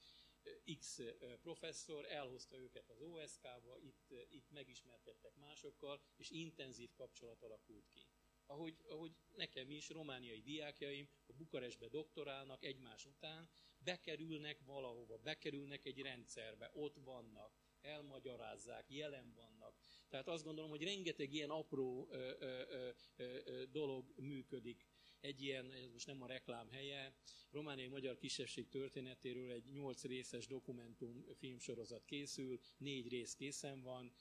X 0.78 1.00
professzor 1.42 2.04
elhozta 2.04 2.58
őket 2.58 2.88
az 2.88 3.00
OSK-ba, 3.00 3.78
itt, 3.80 4.14
itt 4.30 4.50
megismerkedtek 4.50 5.36
másokkal, 5.36 6.00
és 6.16 6.30
intenzív 6.30 6.92
kapcsolat 6.92 7.42
alakult 7.42 7.88
ki 7.88 8.06
ahogy, 8.46 8.76
ahogy 8.88 9.12
nekem 9.36 9.70
is, 9.70 9.88
romániai 9.88 10.40
diákjaim 10.40 11.08
a 11.26 11.32
Bukarestbe 11.32 11.88
doktorálnak 11.88 12.64
egymás 12.64 13.06
után, 13.06 13.50
bekerülnek 13.78 14.60
valahova, 14.64 15.18
bekerülnek 15.18 15.86
egy 15.86 16.00
rendszerbe, 16.00 16.70
ott 16.74 16.96
vannak, 17.04 17.52
elmagyarázzák, 17.80 18.90
jelen 18.90 19.32
vannak. 19.34 19.76
Tehát 20.08 20.28
azt 20.28 20.44
gondolom, 20.44 20.70
hogy 20.70 20.84
rengeteg 20.84 21.32
ilyen 21.32 21.50
apró 21.50 22.08
ö, 22.10 22.34
ö, 22.38 22.90
ö, 23.16 23.40
ö, 23.44 23.64
dolog 23.66 24.12
működik. 24.16 24.86
Egy 25.22 25.42
ilyen, 25.42 25.70
ez 25.72 25.92
most 25.92 26.06
nem 26.06 26.22
a 26.22 26.26
reklám 26.26 26.68
helye, 26.70 27.14
romániai 27.50 27.88
magyar 27.88 28.16
kisebbség 28.16 28.68
történetéről 28.68 29.50
egy 29.50 29.64
nyolc 29.72 30.04
részes 30.04 30.46
dokumentum 30.46 31.24
filmsorozat 31.34 32.04
készül, 32.04 32.58
négy 32.76 33.08
rész 33.08 33.34
készen 33.34 33.82
van, 33.82 34.12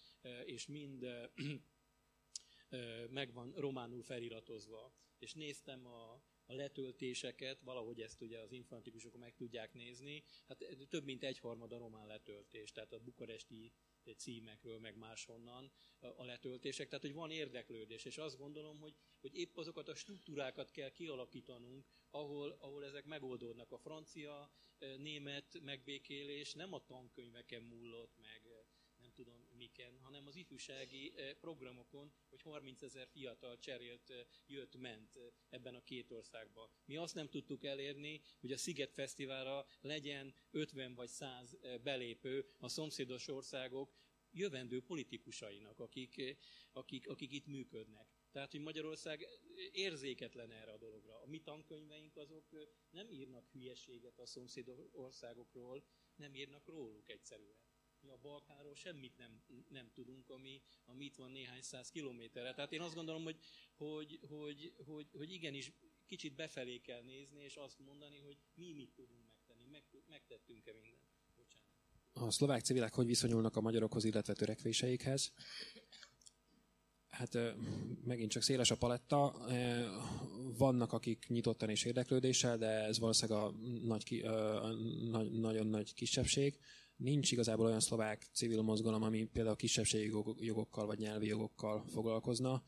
és 0.46 0.68
mind 0.68 1.06
meg 3.10 3.34
van 3.34 3.54
románul 3.56 4.04
feliratozva. 4.04 4.94
És 5.20 5.34
néztem 5.34 5.86
a, 5.86 6.22
a 6.52 6.56
letöltéseket, 6.56 7.62
valahogy 7.62 8.02
ezt 8.02 8.22
ugye 8.22 8.40
az 8.40 8.52
informatikusok 8.52 9.18
meg 9.18 9.36
tudják 9.36 9.74
nézni, 9.74 10.24
hát 10.48 10.66
több 10.90 11.04
mint 11.04 11.24
egyharmad 11.24 11.72
a 11.72 11.78
román 11.78 12.08
letöltés, 12.08 12.72
tehát 12.72 12.94
a 12.94 13.00
bukaresti 13.00 13.72
címekről, 14.18 14.80
meg 14.80 14.98
máshonnan 14.98 15.72
a 16.00 16.24
letöltések, 16.24 16.88
tehát 16.88 17.04
hogy 17.04 17.14
van 17.14 17.32
érdeklődés, 17.32 18.06
és 18.06 18.18
azt 18.18 18.38
gondolom, 18.38 18.80
hogy, 18.80 18.96
hogy 19.22 19.36
épp 19.36 19.58
azokat 19.58 19.88
a 19.88 19.96
struktúrákat 19.96 20.72
kell 20.72 20.92
kialakítanunk, 20.92 21.86
ahol, 22.10 22.58
ahol 22.60 22.86
ezek 22.86 23.06
megoldódnak. 23.06 23.72
A 23.72 23.78
francia, 23.78 24.52
német 24.98 25.62
megbékélés 25.62 26.54
nem 26.54 26.74
a 26.74 26.86
tankönyveken 26.86 27.62
múlott, 27.62 28.18
meg 28.22 28.51
miken, 29.62 30.00
hanem 30.00 30.28
az 30.28 30.36
ifjúsági 30.36 31.14
programokon, 31.40 32.12
hogy 32.30 32.42
30 32.42 32.82
ezer 32.82 33.08
fiatal 33.08 33.60
cserélt, 33.60 34.14
jött, 34.46 34.76
ment 34.76 35.20
ebben 35.50 35.76
a 35.76 35.84
két 35.84 36.12
országban. 36.12 36.70
Mi 36.86 36.98
azt 36.98 37.16
nem 37.16 37.30
tudtuk 37.30 37.64
elérni, 37.64 38.22
hogy 38.40 38.52
a 38.52 38.58
Sziget 38.58 38.94
Fesztiválra 38.94 39.66
legyen 39.82 40.34
50 40.52 40.94
vagy 40.94 41.08
100 41.08 41.58
belépő 41.84 42.46
a 42.60 42.68
szomszédos 42.68 43.28
országok 43.28 43.94
jövendő 44.32 44.82
politikusainak, 44.82 45.80
akik, 45.80 46.38
akik, 46.72 47.08
akik 47.10 47.32
itt 47.32 47.46
működnek. 47.46 48.08
Tehát, 48.32 48.52
hogy 48.52 48.62
Magyarország 48.62 49.28
érzéketlen 49.72 50.52
erre 50.52 50.72
a 50.72 50.78
dologra. 50.78 51.22
A 51.22 51.26
mi 51.26 51.40
tankönyveink 51.40 52.16
azok 52.16 52.46
nem 52.90 53.10
írnak 53.10 53.50
hülyeséget 53.52 54.20
a 54.20 54.26
szomszédos 54.26 54.80
országokról, 54.92 55.84
nem 56.16 56.36
írnak 56.36 56.68
róluk 56.68 57.10
egyszerűen 57.10 57.56
mi 58.02 58.10
a 58.10 58.18
Balkánról 58.22 58.76
semmit 58.76 59.18
nem, 59.18 59.42
nem 59.70 59.92
tudunk, 59.94 60.30
ami, 60.30 60.62
ami 60.86 61.06
itt 61.06 61.16
van 61.16 61.32
néhány 61.32 61.62
száz 61.62 61.90
kilométerre. 61.90 62.54
Tehát 62.54 62.72
én 62.72 62.82
azt 62.82 62.96
gondolom, 62.96 63.24
hogy, 63.24 63.38
hogy, 63.76 64.20
hogy, 64.30 64.74
hogy, 64.86 65.08
hogy 65.12 65.32
igenis 65.32 65.72
kicsit 66.06 66.36
befelé 66.36 66.78
kell 66.78 67.02
nézni, 67.02 67.44
és 67.44 67.56
azt 67.56 67.80
mondani, 67.80 68.18
hogy 68.18 68.38
mi 68.54 68.74
mit 68.74 68.92
tudunk 68.96 69.20
megtenni, 69.26 69.66
meg, 69.72 69.84
megtettünk-e 70.10 70.72
mindent. 70.74 71.02
Bocsánat. 71.36 72.28
A 72.28 72.32
szlovák 72.32 72.62
civilek 72.62 72.94
hogy 72.94 73.06
viszonyulnak 73.06 73.56
a 73.56 73.62
magyarokhoz, 73.62 74.04
illetve 74.04 74.34
törekvéseikhez? 74.34 75.34
Hát 77.10 77.38
megint 78.04 78.32
csak 78.32 78.42
széles 78.42 78.72
a 78.72 78.78
paletta. 78.78 79.46
Vannak, 80.58 80.94
akik 80.94 81.28
nyitottan 81.28 81.70
és 81.70 81.84
érdeklődéssel, 81.84 82.58
de 82.58 82.68
ez 82.68 83.00
valószínűleg 83.00 83.44
a, 83.44 83.52
nagy, 83.84 84.22
a 84.24 84.72
nagy, 85.10 85.32
nagyon 85.32 85.68
nagy 85.68 85.94
kisebbség 85.94 86.60
nincs 87.02 87.32
igazából 87.32 87.66
olyan 87.66 87.80
szlovák 87.80 88.28
civil 88.34 88.62
mozgalom, 88.62 89.04
ami 89.04 89.24
például 89.24 89.56
kisebbségi 89.56 90.12
jogokkal 90.40 90.86
vagy 90.86 91.00
nyelvi 91.00 91.28
jogokkal 91.28 91.84
foglalkozna. 91.88 92.64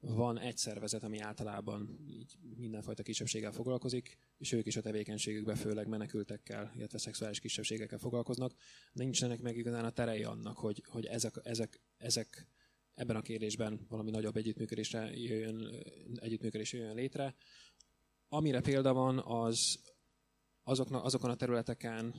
Van 0.00 0.38
egy 0.38 0.56
szervezet, 0.56 1.02
ami 1.02 1.18
általában 1.18 1.98
így 2.08 2.38
mindenfajta 2.56 3.02
kisebbséggel 3.02 3.52
foglalkozik, 3.52 4.18
és 4.38 4.52
ők 4.52 4.66
is 4.66 4.76
a 4.76 4.80
tevékenységükben 4.80 5.56
főleg 5.56 5.88
menekültekkel, 5.88 6.72
illetve 6.76 6.98
szexuális 6.98 7.40
kisebbségekkel 7.40 7.98
foglalkoznak. 7.98 8.54
Nincsenek 8.92 9.40
meg 9.40 9.56
igazán 9.56 9.84
a 9.84 9.90
terei 9.90 10.22
annak, 10.22 10.58
hogy, 10.58 10.82
hogy 10.86 11.04
ezek, 11.04 11.34
ezek, 11.42 11.82
ezek 11.96 12.48
ebben 12.94 13.16
a 13.16 13.22
kérdésben 13.22 13.86
valami 13.88 14.10
nagyobb 14.10 14.36
együttműködésre 14.36 15.10
jöjjön, 15.16 15.84
együttműködés 16.14 16.72
jöjjön 16.72 16.94
létre. 16.94 17.34
Amire 18.28 18.60
példa 18.60 18.92
van, 18.92 19.18
az 19.18 19.80
azokna, 20.68 21.02
azokon 21.02 21.30
a 21.30 21.34
területeken 21.34 22.14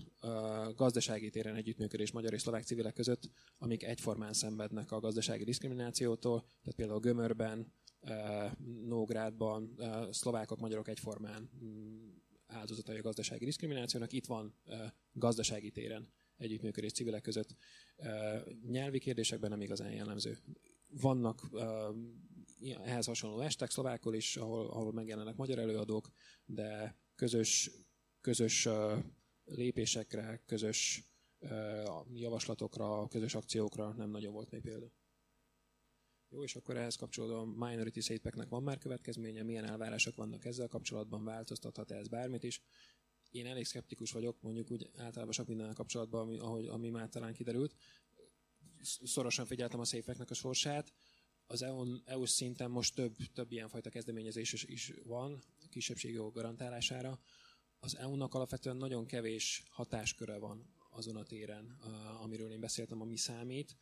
gazdasági 0.75 1.29
téren 1.29 1.55
együttműködés 1.55 2.11
magyar 2.11 2.33
és 2.33 2.41
szlovák 2.41 2.63
civilek 2.63 2.93
között, 2.93 3.29
amik 3.57 3.83
egyformán 3.83 4.33
szenvednek 4.33 4.91
a 4.91 4.99
gazdasági 4.99 5.43
diszkriminációtól, 5.43 6.39
tehát 6.39 6.75
például 6.75 6.99
Gömörben, 6.99 7.73
Nógrádban 8.85 9.79
szlovákok, 10.11 10.59
magyarok 10.59 10.87
egyformán 10.87 11.49
um, 11.61 12.23
áldozatai 12.45 12.97
a 12.97 13.01
gazdasági 13.01 13.45
diszkriminációnak. 13.45 14.11
Itt 14.11 14.25
van 14.25 14.55
gazdasági 15.11 15.71
téren 15.71 16.13
együttműködés 16.37 16.91
civilek 16.91 17.21
között. 17.21 17.55
Nyelvi 18.67 18.99
kérdésekben 18.99 19.49
nem 19.49 19.61
igazán 19.61 19.91
jellemző. 19.91 20.37
Vannak 20.87 21.49
ehhez 22.83 23.05
hasonló 23.05 23.39
estek 23.39 23.69
szlovákul 23.69 24.13
is, 24.13 24.37
ahol, 24.37 24.67
ahol 24.67 24.93
megjelennek 24.93 25.35
magyar 25.35 25.59
előadók, 25.59 26.11
de 26.45 26.97
közös 27.15 27.71
közös 28.27 28.67
lépésekre, 29.45 30.43
közös 30.45 31.03
javaslatokra, 32.13 33.07
közös 33.07 33.35
akciókra 33.35 33.93
nem 33.93 34.09
nagyon 34.09 34.33
volt 34.33 34.51
még 34.51 34.61
példa. 34.61 34.91
Jó, 36.29 36.43
és 36.43 36.55
akkor 36.55 36.77
ehhez 36.77 36.95
kapcsolódóan 36.95 37.47
Minority 37.47 37.99
State 37.99 38.45
van 38.49 38.63
már 38.63 38.77
következménye, 38.77 39.43
milyen 39.43 39.65
elvárások 39.65 40.15
vannak 40.15 40.45
ezzel 40.45 40.67
kapcsolatban, 40.67 41.23
változtathat 41.23 41.91
-e 41.91 41.95
ez 41.95 42.07
bármit 42.07 42.43
is. 42.43 42.61
Én 43.31 43.45
elég 43.45 43.65
szkeptikus 43.65 44.11
vagyok, 44.11 44.41
mondjuk 44.41 44.71
úgy 44.71 44.89
általában 44.97 45.33
sok 45.33 45.47
minden 45.47 45.73
kapcsolatban, 45.73 46.21
ami, 46.21 46.37
ahogy, 46.37 46.67
ami 46.67 46.89
már 46.89 47.09
talán 47.09 47.33
kiderült. 47.33 47.75
Szorosan 49.03 49.45
figyeltem 49.45 49.79
a 49.79 49.85
szépeknek 49.85 50.29
a 50.29 50.33
sorsát. 50.33 50.93
Az 51.45 51.61
EU-s 51.61 52.01
EU 52.05 52.25
szinten 52.25 52.71
most 52.71 52.95
több, 52.95 53.15
több 53.33 53.51
ilyenfajta 53.51 53.89
kezdeményezés 53.89 54.53
is, 54.53 54.63
is 54.63 54.93
van, 55.03 55.43
kisebbségi 55.69 56.13
jogok 56.13 56.33
garantálására 56.33 57.19
az 57.79 57.95
EU-nak 57.95 58.33
alapvetően 58.33 58.77
nagyon 58.77 59.05
kevés 59.05 59.63
hatásköre 59.69 60.37
van 60.37 60.75
azon 60.89 61.15
a 61.15 61.23
téren, 61.23 61.79
amiről 62.21 62.51
én 62.51 62.59
beszéltem, 62.59 63.01
ami 63.01 63.17
számít. 63.17 63.75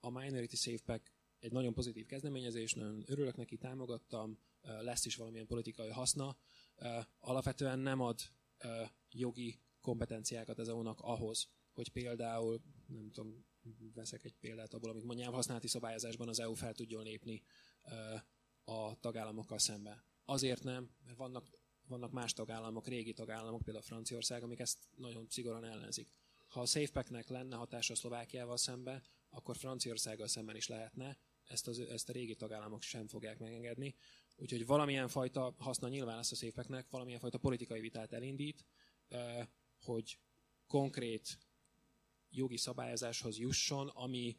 A 0.00 0.10
Minority 0.10 0.54
Safe 0.54 0.82
Pack 0.84 1.12
egy 1.38 1.52
nagyon 1.52 1.74
pozitív 1.74 2.06
kezdeményezés, 2.06 2.74
nagyon 2.74 3.04
örülök 3.06 3.36
neki, 3.36 3.56
támogattam, 3.56 4.38
lesz 4.60 5.04
is 5.04 5.16
valamilyen 5.16 5.46
politikai 5.46 5.88
haszna. 5.88 6.36
Alapvetően 7.18 7.78
nem 7.78 8.00
ad 8.00 8.20
jogi 9.10 9.60
kompetenciákat 9.80 10.58
az 10.58 10.68
EU-nak 10.68 11.00
ahhoz, 11.00 11.48
hogy 11.72 11.88
például, 11.88 12.60
nem 12.86 13.10
tudom, 13.10 13.44
veszek 13.94 14.24
egy 14.24 14.34
példát 14.40 14.74
abból, 14.74 14.90
amit 14.90 15.04
mondjam, 15.04 15.32
használati 15.32 15.68
szabályozásban 15.68 16.28
az 16.28 16.40
EU 16.40 16.54
fel 16.54 16.74
tudjon 16.74 17.02
lépni 17.02 17.42
a 18.64 18.98
tagállamokkal 19.00 19.58
szembe. 19.58 20.04
Azért 20.24 20.62
nem, 20.62 20.90
mert 21.04 21.16
vannak 21.16 21.59
vannak 21.90 22.12
más 22.12 22.32
tagállamok, 22.32 22.86
régi 22.86 23.12
tagállamok, 23.12 23.62
például 23.62 23.84
Franciaország, 23.84 24.42
amik 24.42 24.58
ezt 24.58 24.78
nagyon 24.96 25.26
szigorúan 25.28 25.64
ellenzik. 25.64 26.08
Ha 26.48 26.60
a 26.60 26.66
SafePack-nek 26.66 27.28
lenne 27.28 27.56
hatása 27.56 27.94
Szlovákiával 27.94 28.56
szembe, 28.56 29.02
akkor 29.30 29.56
Franciaországgal 29.56 30.26
szemben 30.26 30.56
is 30.56 30.68
lehetne, 30.68 31.18
ezt, 31.44 31.68
az, 31.68 31.78
ezt 31.78 32.08
a 32.08 32.12
régi 32.12 32.34
tagállamok 32.34 32.82
sem 32.82 33.06
fogják 33.06 33.38
megengedni. 33.38 33.94
Úgyhogy 34.36 34.66
valamilyen 34.66 35.08
fajta 35.08 35.54
haszna 35.58 35.88
nyilván 35.88 36.16
lesz 36.16 36.32
a 36.32 36.34
SafePack-nek, 36.34 36.90
valamilyen 36.90 37.20
fajta 37.20 37.38
politikai 37.38 37.80
vitát 37.80 38.12
elindít, 38.12 38.64
hogy 39.80 40.18
konkrét 40.66 41.38
jogi 42.30 42.56
szabályozáshoz 42.56 43.38
jusson, 43.38 43.88
ami 43.88 44.38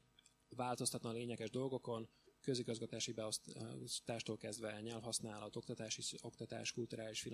változtatna 0.49 1.09
a 1.09 1.13
lényeges 1.13 1.49
dolgokon, 1.49 2.09
közigazgatási 2.41 3.11
beosztástól 3.11 4.37
kezdve 4.37 4.81
nyelvhasználat, 4.81 5.55
oktatási, 5.55 6.17
oktatás, 6.21 6.71
kulturális 6.71 7.27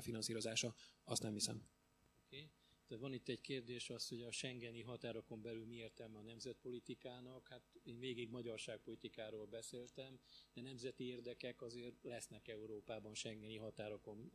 finanszírozása, 0.00 0.74
azt 1.04 1.22
nem 1.22 1.32
hiszem. 1.32 1.62
Okay. 2.26 2.50
Tehát 2.86 3.02
van 3.02 3.12
itt 3.12 3.28
egy 3.28 3.40
kérdés 3.40 3.90
az, 3.90 4.08
hogy 4.08 4.22
a 4.22 4.30
Schengeni 4.30 4.80
határokon 4.80 5.42
belül 5.42 5.66
mi 5.66 5.74
értelme 5.74 6.18
a 6.18 6.22
nemzetpolitikának. 6.22 7.48
Hát 7.48 7.62
én 7.82 7.98
végig 7.98 8.30
magyarságpolitikáról 8.30 9.46
beszéltem, 9.46 10.18
de 10.52 10.60
nemzeti 10.60 11.04
érdekek 11.04 11.62
azért 11.62 12.02
lesznek 12.02 12.48
Európában 12.48 13.14
Schengeni 13.14 13.56
határokon 13.56 14.32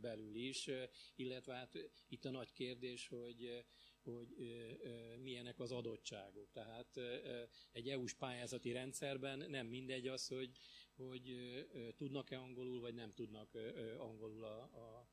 belül 0.00 0.34
is, 0.34 0.70
illetve 1.16 1.54
hát 1.54 1.78
itt 2.08 2.24
a 2.24 2.30
nagy 2.30 2.52
kérdés, 2.52 3.08
hogy 3.08 3.64
hogy 4.10 4.28
milyenek 5.22 5.60
az 5.60 5.72
adottságok. 5.72 6.50
Tehát 6.52 7.00
egy 7.72 7.88
EU-s 7.88 8.14
pályázati 8.14 8.72
rendszerben 8.72 9.50
nem 9.50 9.66
mindegy 9.66 10.08
az, 10.08 10.28
hogy, 10.28 10.50
hogy 10.96 11.34
tudnak-e 11.96 12.38
angolul, 12.38 12.80
vagy 12.80 12.94
nem 12.94 13.12
tudnak 13.12 13.54
angolul 13.98 14.44
a, 14.44 14.62
a, 14.62 15.08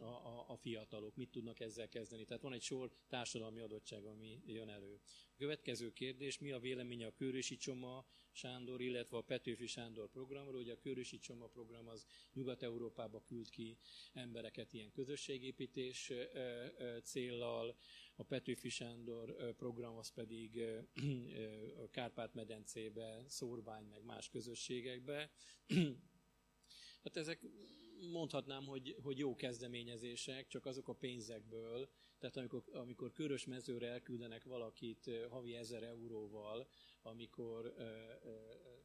a, 0.00 0.04
a, 0.04 0.44
a 0.48 0.56
fiatalok, 0.56 1.16
mit 1.16 1.30
tudnak 1.30 1.60
ezzel 1.60 1.88
kezdeni. 1.88 2.24
Tehát 2.24 2.42
van 2.42 2.52
egy 2.52 2.62
sor 2.62 2.90
társadalmi 3.08 3.60
adottság, 3.60 4.04
ami 4.04 4.42
jön 4.46 4.68
elő. 4.68 5.00
A 5.32 5.36
következő 5.36 5.92
kérdés, 5.92 6.38
mi 6.38 6.50
a 6.50 6.58
véleménye 6.58 7.06
a 7.06 7.12
Kőrösi 7.14 7.56
Csoma 7.56 8.06
Sándor, 8.32 8.80
illetve 8.80 9.16
a 9.16 9.20
Petőfi 9.22 9.66
Sándor 9.66 10.10
programról. 10.10 10.54
Ugye 10.54 10.72
a 10.72 10.78
Kőrösi 10.78 11.18
Csoma 11.18 11.46
program 11.46 11.88
az 11.88 12.06
Nyugat-Európába 12.32 13.22
küld 13.22 13.50
ki 13.50 13.78
embereket 14.12 14.72
ilyen 14.72 14.90
közösségépítés 14.90 16.12
céllal, 17.02 17.76
a 18.16 18.22
Petőfi 18.22 18.68
Sándor 18.68 19.54
program 19.56 19.96
az 19.96 20.10
pedig 20.12 20.62
a 21.84 21.90
Kárpát-medencébe, 21.90 23.24
Szórvány, 23.28 23.84
meg 23.84 24.04
más 24.04 24.28
közösségekbe. 24.28 25.30
Hát 27.04 27.16
ezek 27.16 27.40
mondhatnám, 28.12 28.64
hogy, 28.64 28.96
hogy 29.02 29.18
jó 29.18 29.34
kezdeményezések, 29.34 30.46
csak 30.46 30.66
azok 30.66 30.88
a 30.88 30.94
pénzekből, 30.94 31.88
tehát 32.18 32.36
amikor, 32.36 32.62
amikor 32.72 33.12
körös 33.12 33.44
mezőre 33.46 33.88
elküldenek 33.88 34.44
valakit 34.44 35.10
havi 35.30 35.54
ezer 35.54 35.82
euróval, 35.82 36.68
amikor 37.02 37.74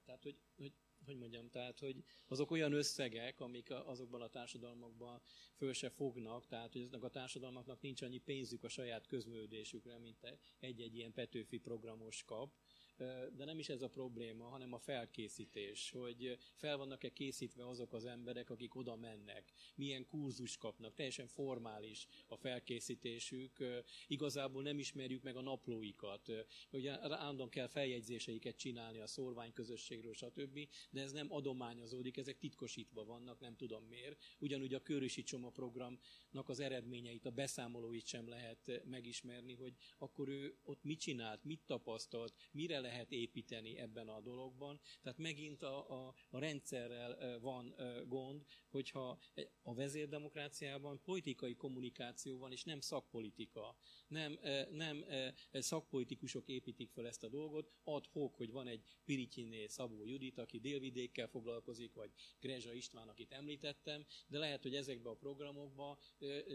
Tehát, 0.05 0.23
hogy, 0.23 0.37
hogy 0.55 0.73
hogy 1.05 1.17
mondjam, 1.17 1.49
tehát, 1.49 1.79
hogy 1.79 2.03
azok 2.27 2.51
olyan 2.51 2.73
összegek, 2.73 3.39
amik 3.39 3.71
azokban 3.71 4.21
a 4.21 4.27
társadalmakban 4.27 5.21
föl 5.55 5.73
se 5.73 5.89
fognak, 5.89 6.45
tehát, 6.45 6.71
hogy 6.71 6.81
ezek 6.81 7.03
a 7.03 7.09
társadalmaknak 7.09 7.81
nincs 7.81 8.01
annyi 8.01 8.17
pénzük 8.17 8.63
a 8.63 8.69
saját 8.69 9.07
közműődésükre, 9.07 9.97
mint 9.97 10.37
egy-egy 10.59 10.95
ilyen 10.95 11.13
Petőfi 11.13 11.57
programos 11.57 12.23
kap, 12.23 12.53
de 12.97 13.45
nem 13.45 13.59
is 13.59 13.69
ez 13.69 13.81
a 13.81 13.89
probléma, 13.89 14.47
hanem 14.47 14.73
a 14.73 14.79
felkészítés, 14.79 15.91
hogy 15.91 16.37
fel 16.53 16.77
vannak-e 16.77 17.09
készítve 17.09 17.67
azok 17.67 17.93
az 17.93 18.05
emberek, 18.05 18.49
akik 18.49 18.75
oda 18.75 18.95
mennek, 18.95 19.53
milyen 19.75 20.05
kurzus 20.05 20.57
kapnak, 20.57 20.93
teljesen 20.93 21.27
formális 21.27 22.07
a 22.27 22.35
felkészítésük, 22.35 23.63
igazából 24.07 24.63
nem 24.63 24.79
ismerjük 24.79 25.23
meg 25.23 25.35
a 25.35 25.41
naplóikat, 25.41 26.31
ugye 26.71 26.91
állandóan 27.01 27.49
kell 27.49 27.67
feljegyzéseiket 27.67 28.57
csinálni 28.57 28.99
a 28.99 29.07
szórványközösségről, 29.07 30.13
stb., 30.13 30.59
de 30.89 31.01
ez 31.01 31.11
nem 31.11 31.33
adományozódik, 31.33 32.17
ezek 32.17 32.37
titkosítva 32.37 33.03
vannak, 33.03 33.39
nem 33.39 33.55
tudom 33.55 33.83
miért. 33.83 34.23
Ugyanúgy 34.39 34.73
a 34.73 34.81
Körösi 34.81 35.23
Csoma 35.23 35.49
programnak 35.49 36.49
az 36.49 36.59
eredményeit, 36.59 37.25
a 37.25 37.31
beszámolóit 37.31 38.05
sem 38.05 38.27
lehet 38.27 38.81
megismerni, 38.85 39.53
hogy 39.53 39.73
akkor 39.97 40.27
ő 40.27 40.57
ott 40.63 40.83
mit 40.83 40.99
csinált, 40.99 41.43
mit 41.43 41.61
tapasztalt, 41.65 42.33
mire 42.51 42.79
lehet 42.85 43.11
építeni 43.11 43.77
ebben 43.77 44.07
a 44.07 44.21
dologban. 44.21 44.79
Tehát 45.01 45.17
megint 45.17 45.61
a, 45.63 46.07
a, 46.07 46.13
a 46.29 46.39
rendszerrel 46.39 47.39
van 47.39 47.75
gond, 48.07 48.45
hogyha 48.67 49.19
a 49.61 49.73
vezérdemokráciában 49.73 51.01
politikai 51.03 51.55
kommunikáció 51.55 52.37
van, 52.37 52.51
és 52.51 52.63
nem 52.63 52.79
szakpolitika. 52.79 53.77
Nem, 54.07 54.39
nem 54.71 55.05
szakpolitikusok 55.51 56.47
építik 56.47 56.91
fel 56.91 57.07
ezt 57.07 57.23
a 57.23 57.29
dolgot, 57.29 57.71
ad 57.83 58.05
hoc, 58.05 58.35
hogy 58.37 58.51
van 58.51 58.67
egy 58.67 58.83
Pirityiné 59.05 59.67
Szabó 59.67 60.05
Judit, 60.05 60.37
aki 60.37 60.59
délvidékkel 60.59 61.27
foglalkozik, 61.27 61.93
vagy 61.93 62.11
Grezsa 62.39 62.73
István, 62.73 63.07
akit 63.07 63.31
említettem, 63.31 64.05
de 64.27 64.37
lehet, 64.37 64.61
hogy 64.61 64.75
ezekben 64.75 65.13
a 65.13 65.15
programokban 65.15 65.97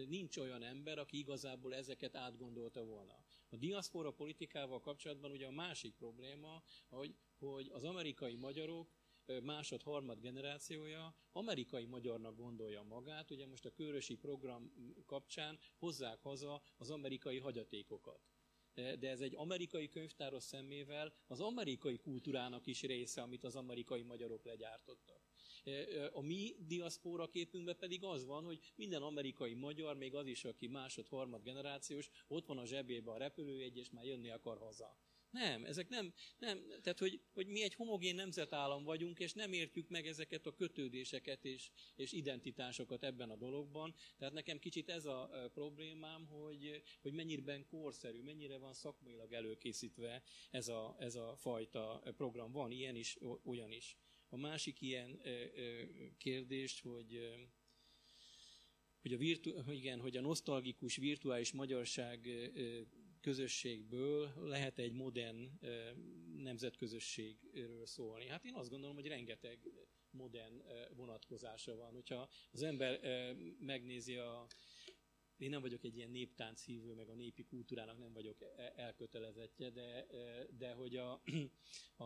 nincs 0.09 0.37
olyan 0.37 0.63
ember, 0.63 0.99
aki 0.99 1.19
igazából 1.19 1.75
ezeket 1.75 2.17
átgondolta 2.17 2.85
volna. 2.85 3.25
A 3.53 3.57
diaszpora 3.57 4.11
politikával 4.11 4.81
kapcsolatban 4.81 5.31
ugye 5.31 5.47
a 5.47 5.51
másik 5.51 5.95
probléma, 5.95 6.63
hogy, 6.89 7.17
hogy 7.39 7.69
az 7.73 7.85
amerikai 7.85 8.35
magyarok 8.35 8.99
másod-harmad 9.43 10.21
generációja 10.21 11.15
amerikai 11.33 11.85
magyarnak 11.85 12.37
gondolja 12.37 12.83
magát, 12.83 13.31
ugye 13.31 13.47
most 13.47 13.65
a 13.65 13.73
körösi 13.73 14.17
program 14.17 14.73
kapcsán 15.07 15.59
hozzák 15.79 16.21
haza 16.21 16.63
az 16.77 16.91
amerikai 16.91 17.39
hagyatékokat. 17.39 18.21
De 18.75 19.09
ez 19.09 19.21
egy 19.21 19.35
amerikai 19.35 19.89
könyvtáros 19.89 20.43
szemével 20.43 21.13
az 21.27 21.41
amerikai 21.41 21.99
kultúrának 21.99 22.67
is 22.67 22.83
része, 22.83 23.23
amit 23.23 23.45
az 23.45 23.57
amerikai 23.57 24.03
magyarok 24.03 24.45
legyártottak. 24.45 25.30
A 26.13 26.21
mi 26.21 26.57
diaszpóra 26.67 27.29
képünkben 27.29 27.77
pedig 27.77 28.05
az 28.05 28.27
van, 28.27 28.45
hogy 28.45 28.61
minden 28.75 29.03
amerikai 29.03 29.55
magyar, 29.55 29.97
még 29.97 30.15
az 30.15 30.27
is, 30.27 30.45
aki 30.45 30.67
másod-harmad 30.67 31.43
generációs, 31.43 32.11
ott 32.29 32.47
van 32.47 32.59
a 32.59 32.67
zsebébe 32.67 33.11
a 33.11 33.19
repülőjegy, 33.19 33.77
és 33.77 33.91
már 33.91 34.05
jönni 34.05 34.31
akar 34.31 34.59
haza. 34.59 34.99
Nem, 35.31 35.65
ezek 35.65 35.89
nem, 35.89 36.13
nem 36.39 36.67
tehát 36.83 36.99
hogy, 36.99 37.21
hogy 37.33 37.47
mi 37.47 37.63
egy 37.63 37.75
homogén 37.75 38.15
nemzetállam 38.15 38.85
vagyunk, 38.85 39.19
és 39.19 39.33
nem 39.33 39.53
értjük 39.53 39.89
meg 39.89 40.07
ezeket 40.07 40.47
a 40.47 40.55
kötődéseket 40.55 41.45
és, 41.45 41.71
és 41.97 42.13
identitásokat 42.13 43.05
ebben 43.05 43.31
a 43.31 43.37
dologban. 43.37 43.95
Tehát 44.17 44.35
nekem 44.35 44.59
kicsit 44.59 44.89
ez 44.89 45.05
a 45.05 45.51
problémám, 45.53 46.27
hogy, 46.27 46.83
hogy 47.03 47.13
mennyire 47.13 47.65
korszerű, 47.71 48.23
mennyire 48.23 48.59
van 48.59 48.73
szakmailag 48.73 49.33
előkészítve 49.33 50.23
ez 50.51 50.69
a, 50.69 50.97
ez 50.99 51.15
a 51.15 51.37
fajta 51.37 52.03
program. 52.17 52.53
Van 52.53 52.71
ilyen 52.71 52.97
is, 52.97 53.19
olyan 53.45 53.71
is. 53.71 53.97
A 54.33 54.37
másik 54.37 54.81
ilyen 54.81 55.21
kérdés, 56.19 56.81
hogy 56.81 57.21
hogy 59.01 59.13
a, 59.13 59.17
virtu, 59.17 59.71
igen, 59.71 60.01
hogy 60.01 60.17
a 60.17 60.21
nosztalgikus 60.21 60.97
virtuális 60.97 61.53
magyarság 61.53 62.29
közösségből 63.21 64.33
lehet 64.37 64.79
egy 64.79 64.93
modern 64.93 65.59
nemzetközösségről 66.37 67.87
szólni. 67.87 68.27
Hát 68.27 68.45
én 68.45 68.55
azt 68.55 68.71
gondolom, 68.71 68.95
hogy 68.95 69.07
rengeteg 69.07 69.59
modern 70.11 70.63
vonatkozása 70.97 71.77
van. 71.77 71.93
Hogyha 71.93 72.29
az 72.51 72.63
ember 72.63 73.01
megnézi 73.61 74.15
a 74.15 74.47
én 75.41 75.51
nem 75.51 75.61
vagyok 75.61 75.85
egy 75.85 75.97
ilyen 75.97 76.11
néptánc 76.11 76.65
hívő, 76.65 76.95
meg 76.95 77.09
a 77.09 77.15
népi 77.15 77.45
kultúrának 77.45 77.99
nem 77.99 78.13
vagyok 78.13 78.43
e, 78.43 78.73
elkötelezettje, 78.77 79.71
de, 79.71 80.07
de 80.59 80.73
hogy 80.73 80.97
a, 80.97 81.23
a, 81.97 82.05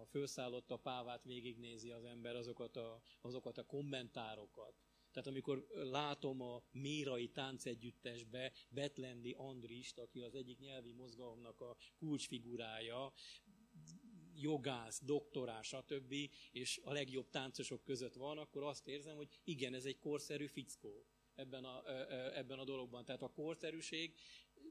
a 0.00 0.04
főszállott 0.04 0.70
a 0.70 0.76
pávát 0.76 1.24
végignézi 1.24 1.90
az 1.90 2.04
ember 2.04 2.36
azokat 2.36 2.76
a, 2.76 3.02
azokat 3.20 3.58
a 3.58 3.66
kommentárokat, 3.66 4.74
tehát 5.12 5.28
amikor 5.28 5.66
látom 5.72 6.40
a 6.40 6.62
Mérai 6.70 7.28
táncegyüttesbe 7.28 8.52
Betlendi 8.68 9.34
Andrist, 9.38 9.98
aki 9.98 10.20
az 10.20 10.34
egyik 10.34 10.58
nyelvi 10.58 10.92
mozgalomnak 10.92 11.60
a 11.60 11.76
kulcsfigurája, 11.98 13.12
jogász, 14.34 15.00
doktorás, 15.04 15.66
stb., 15.66 16.14
és 16.50 16.80
a 16.84 16.92
legjobb 16.92 17.28
táncosok 17.30 17.84
között 17.84 18.14
van, 18.14 18.38
akkor 18.38 18.62
azt 18.62 18.88
érzem, 18.88 19.16
hogy 19.16 19.40
igen, 19.44 19.74
ez 19.74 19.84
egy 19.84 19.98
korszerű 19.98 20.46
fickó 20.46 21.06
ebben 21.34 21.64
a, 21.64 21.82
ebben 22.36 22.58
a 22.58 22.64
dologban. 22.64 23.04
Tehát 23.04 23.22
a 23.22 23.32
korszerűség, 23.32 24.14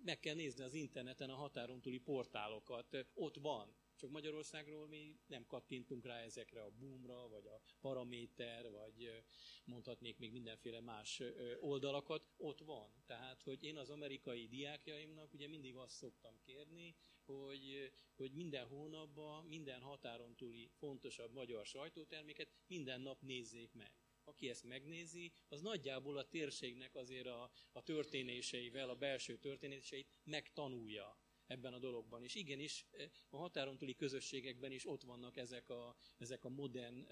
meg 0.04 0.20
kell 0.20 0.36
nézni 0.36 0.64
az 0.64 0.74
interneten 0.74 1.30
a 1.30 1.36
határon 1.36 1.82
túli 1.82 2.00
portálokat, 2.00 3.06
ott 3.14 3.36
van. 3.36 3.76
Csak 3.96 4.10
Magyarországról 4.10 4.88
mi 4.88 5.20
nem 5.28 5.46
kattintunk 5.46 6.06
rá 6.06 6.20
ezekre 6.20 6.62
a 6.62 6.70
boomra, 6.70 7.28
vagy 7.28 7.46
a 7.46 7.62
paraméter, 7.82 8.70
vagy 8.70 9.24
mondhatnék 9.66 10.18
még 10.18 10.32
mindenféle 10.32 10.80
más 10.82 11.22
oldalakat, 11.60 12.24
ott 12.38 12.60
van. 12.60 13.04
Tehát, 13.06 13.42
hogy 13.42 13.64
én 13.64 13.78
az 13.78 13.90
amerikai 13.90 14.48
diákjaimnak 14.48 15.34
ugye 15.34 15.48
mindig 15.48 15.76
azt 15.76 15.96
szoktam 15.96 16.40
kérni, 16.46 16.96
hogy, 17.26 17.92
hogy 18.16 18.32
minden 18.32 18.68
hónapban, 18.68 19.46
minden 19.46 19.82
határon 19.82 20.36
túli 20.36 20.70
fontosabb 20.78 21.34
magyar 21.34 21.66
sajtóterméket 21.66 22.50
minden 22.68 23.02
nap 23.02 23.22
nézzék 23.22 23.74
meg 23.74 23.94
aki 24.30 24.50
ezt 24.50 24.64
megnézi, 24.64 25.32
az 25.48 25.62
nagyjából 25.62 26.18
a 26.18 26.28
térségnek 26.28 26.96
azért 26.96 27.28
a, 27.28 27.52
a 27.72 27.84
történéseivel, 27.84 28.90
a 28.90 28.96
belső 28.96 29.38
történéseit 29.38 30.08
megtanulja 30.24 31.18
ebben 31.48 31.74
a 31.74 31.80
dologban. 31.80 32.24
És 32.24 32.36
igenis, 32.36 32.86
a 33.30 33.38
határon 33.38 33.78
túli 33.78 33.96
közösségekben 33.96 34.72
is 34.72 34.88
ott 34.88 35.04
vannak 35.04 35.38
ezek 35.38 35.70
a, 35.70 35.96
ezek 36.18 36.46
a 36.46 36.50
modern 36.50 37.08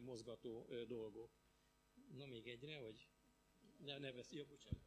mozgató 0.00 0.66
dolgok. 0.86 1.30
Na 2.16 2.26
még 2.26 2.46
egyre, 2.46 2.80
vagy 2.80 3.08
ne, 3.78 3.98
ne 3.98 4.12
vesz, 4.12 4.32
jó, 4.32 4.44
bocsánat. 4.44 4.86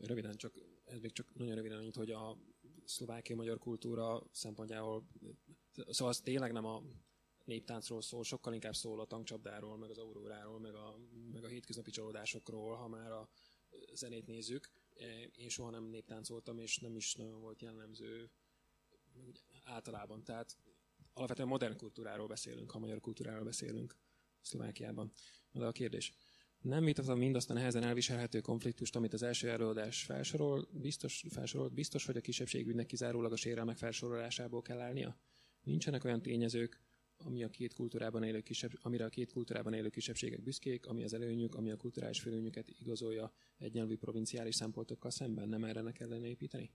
Röviden 0.00 0.36
csak, 0.36 0.54
ez 0.84 1.00
még 1.00 1.12
csak 1.12 1.34
nagyon 1.34 1.54
röviden 1.54 1.78
annyit, 1.78 1.96
hogy 1.96 2.10
a 2.10 2.38
szlovákiai 2.84 3.38
magyar 3.38 3.58
kultúra 3.58 4.28
szempontjából, 4.30 5.06
szóval 5.72 6.08
az 6.08 6.20
tényleg 6.20 6.52
nem 6.52 6.64
a 6.64 6.82
néptáncról 7.46 8.02
szól, 8.02 8.24
sokkal 8.24 8.54
inkább 8.54 8.74
szól 8.74 9.00
a 9.00 9.06
tankcsapdáról, 9.06 9.76
meg 9.76 9.90
az 9.90 9.98
auróráról, 9.98 10.60
meg 10.60 10.74
a, 10.74 10.98
meg 11.32 11.44
a 11.44 11.48
hétköznapi 11.48 11.90
csalódásokról, 11.90 12.74
ha 12.74 12.88
már 12.88 13.10
a 13.10 13.28
zenét 13.92 14.26
nézzük. 14.26 14.70
Én 15.36 15.48
soha 15.48 15.70
nem 15.70 15.84
néptáncoltam, 15.84 16.58
és 16.58 16.78
nem 16.78 16.96
is 16.96 17.14
nagyon 17.14 17.40
volt 17.40 17.62
jellemző 17.62 18.30
általában. 19.64 20.24
Tehát 20.24 20.56
alapvetően 21.12 21.48
modern 21.48 21.76
kultúráról 21.76 22.26
beszélünk, 22.26 22.70
ha 22.70 22.78
magyar 22.78 23.00
kultúráról 23.00 23.44
beszélünk 23.44 23.96
Szlovákiában. 24.40 25.12
De 25.52 25.66
a 25.66 25.72
kérdés. 25.72 26.12
Nem 26.60 26.84
vitatom 26.84 27.18
mindazt 27.18 27.50
a 27.50 27.52
nehezen 27.52 27.82
elviselhető 27.82 28.40
konfliktust, 28.40 28.96
amit 28.96 29.12
az 29.12 29.22
első 29.22 29.50
előadás 29.50 30.02
felsorol, 30.02 30.68
biztos, 30.72 31.24
felsorolt, 31.30 31.72
biztos, 31.72 32.04
hogy 32.04 32.16
a 32.16 32.20
kisebbségügynek 32.20 32.86
kizárólag 32.86 33.32
a 33.32 33.36
sérelmek 33.36 33.76
felsorolásából 33.76 34.62
kell 34.62 34.80
állnia? 34.80 35.16
Nincsenek 35.62 36.04
olyan 36.04 36.22
tényezők, 36.22 36.80
ami 37.24 37.42
a 37.42 37.48
két 37.48 37.74
kultúrában 37.74 38.22
élő 38.22 38.40
kisebb, 38.40 38.72
amire 38.82 39.04
a 39.04 39.08
két 39.08 39.32
kultúrában 39.32 39.72
élő 39.72 39.88
kisebbségek 39.88 40.42
büszkék, 40.42 40.86
ami 40.86 41.02
az 41.02 41.12
előnyük, 41.12 41.54
ami 41.54 41.70
a 41.70 41.76
kulturális 41.76 42.20
fölőnyüket 42.20 42.68
igazolja 42.68 43.32
egynyelvű 43.58 43.96
provinciális 43.96 44.54
szempontokkal 44.54 45.10
szemben, 45.10 45.48
nem 45.48 45.64
erre 45.64 45.80
ne 45.80 45.92
kellene 45.92 46.26
építeni? 46.26 46.70